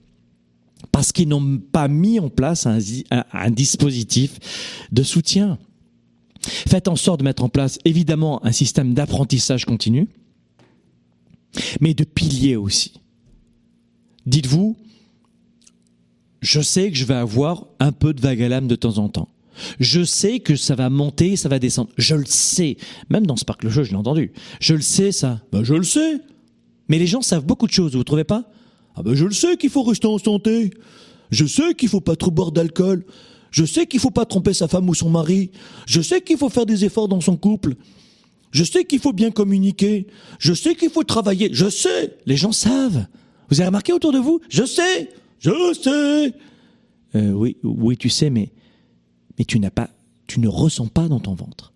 [0.95, 4.39] Parce qu'ils n'ont pas mis en place un, dispositif
[4.93, 5.59] de soutien.
[6.41, 10.07] Faites en sorte de mettre en place, évidemment, un système d'apprentissage continu,
[11.81, 12.93] mais de piliers aussi.
[14.27, 14.77] Dites-vous,
[16.43, 19.09] je sais que je vais avoir un peu de vague à l'âme de temps en
[19.09, 19.31] temps.
[19.81, 21.91] Je sais que ça va monter, ça va descendre.
[21.99, 22.77] Je le sais.
[23.11, 24.31] Même dans ce parc je l'ai entendu.
[24.61, 25.41] Je le sais, ça.
[25.51, 26.21] Ben, je le sais.
[26.89, 28.49] Mais les gens savent beaucoup de choses, vous trouvez pas?
[28.95, 30.71] Ah ben je le sais qu'il faut rester en santé.
[31.31, 33.05] Je sais qu'il faut pas trop boire d'alcool.
[33.51, 35.51] Je sais qu'il faut pas tromper sa femme ou son mari.
[35.87, 37.75] Je sais qu'il faut faire des efforts dans son couple.
[38.51, 40.07] Je sais qu'il faut bien communiquer.
[40.39, 41.51] Je sais qu'il faut travailler.
[41.53, 42.17] Je sais.
[42.27, 43.07] Les gens savent.
[43.51, 44.41] Vous avez remarqué autour de vous?
[44.49, 45.11] Je sais.
[45.39, 46.35] Je sais.
[47.17, 48.51] Euh, oui, oui, tu sais, mais
[49.39, 49.91] mais tu n'as pas,
[50.27, 51.73] tu ne ressens pas dans ton ventre.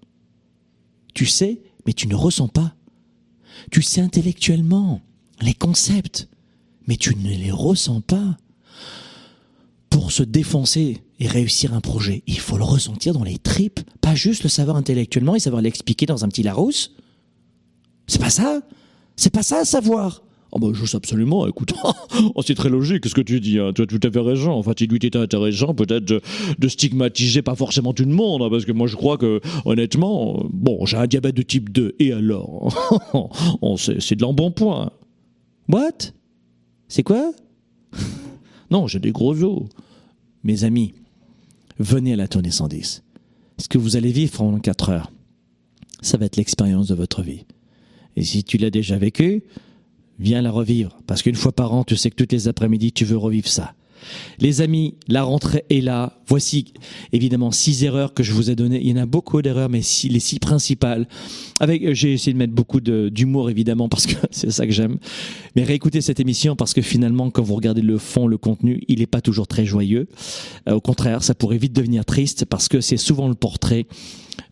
[1.14, 2.74] Tu sais, mais tu ne ressens pas.
[3.70, 5.00] Tu sais intellectuellement
[5.40, 6.28] les concepts,
[6.88, 8.36] mais tu ne les ressens pas.
[9.90, 14.14] Pour se défoncer et réussir un projet, il faut le ressentir dans les tripes, pas
[14.14, 16.94] juste le savoir intellectuellement et savoir l'expliquer dans un petit Larousse.
[18.06, 18.60] C'est pas ça.
[19.16, 20.22] C'est pas ça, savoir.
[20.52, 21.74] Oh bah, je sais absolument, écoute,
[22.34, 23.72] oh, c'est très logique ce que tu dis, hein.
[23.74, 24.52] tu as tout à fait raison.
[24.52, 28.64] Enfin, il lui était intéressant peut-être de, stigmatiser pas forcément tout le monde, hein, parce
[28.64, 32.72] que moi je crois que, honnêtement, bon, j'ai un diabète de type 2, et alors
[33.76, 34.90] C'est de l'embonpoint.
[35.68, 36.12] What?
[36.88, 37.32] C'est quoi?
[38.70, 39.66] Non, j'ai des gros os.
[40.44, 40.92] Mes amis,
[41.78, 43.02] venez à la tournée 110.
[43.56, 45.10] Ce que vous allez vivre en 4 heures,
[46.02, 47.46] ça va être l'expérience de votre vie.
[48.16, 49.42] Et si tu l'as déjà vécu,
[50.18, 50.98] viens la revivre.
[51.06, 53.74] Parce qu'une fois par an, tu sais que toutes les après-midi, tu veux revivre ça.
[54.38, 56.18] Les amis, la rentrée est là.
[56.26, 56.72] Voici
[57.12, 58.80] évidemment six erreurs que je vous ai données.
[58.82, 61.08] Il y en a beaucoup d'erreurs, mais les six principales.
[61.60, 64.98] Avec, euh, j'ai essayé de mettre beaucoup d'humour évidemment parce que c'est ça que j'aime.
[65.56, 69.00] Mais réécoutez cette émission parce que finalement, quand vous regardez le fond, le contenu, il
[69.00, 70.08] n'est pas toujours très joyeux.
[70.68, 73.86] Euh, au contraire, ça pourrait vite devenir triste parce que c'est souvent le portrait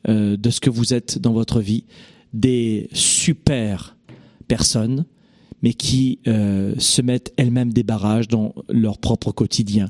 [0.09, 1.85] euh, de ce que vous êtes dans votre vie,
[2.33, 3.97] des super
[4.49, 5.05] personnes
[5.63, 9.89] mais qui euh, se mettent elles-mêmes des barrages dans leur propre quotidien.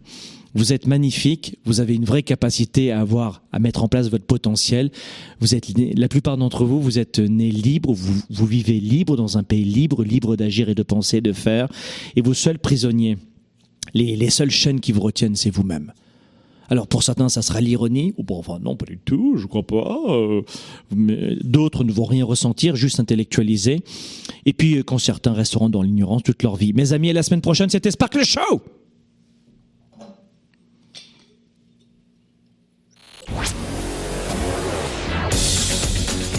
[0.55, 4.25] Vous êtes magnifique, vous avez une vraie capacité à avoir, à mettre en place votre
[4.25, 4.91] potentiel.
[5.39, 9.37] Vous êtes, la plupart d'entre vous, vous êtes nés libres, vous, vous vivez libre dans
[9.37, 11.69] un pays libre, libre d'agir et de penser, de faire.
[12.17, 13.19] Et vos seuls prisonniers,
[13.93, 15.93] les, les seules chaînes qui vous retiennent, c'est vous-même.
[16.69, 19.67] Alors pour certains, ça sera l'ironie, ou bon, enfin non, pas du tout, je crois
[19.67, 19.99] pas.
[20.09, 20.43] Euh,
[21.43, 23.81] d'autres ne vont rien ressentir, juste intellectualiser.
[24.45, 26.73] Et puis quand certains resteront dans l'ignorance toute leur vie.
[26.73, 28.63] Mes amis, à la semaine prochaine, c'était Sparkle Show.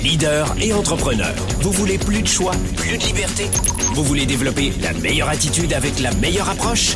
[0.08, 1.34] leader et entrepreneur.
[1.60, 3.44] Vous voulez plus de choix, plus de liberté?
[3.94, 6.96] Vous voulez développer la meilleure attitude avec la meilleure approche?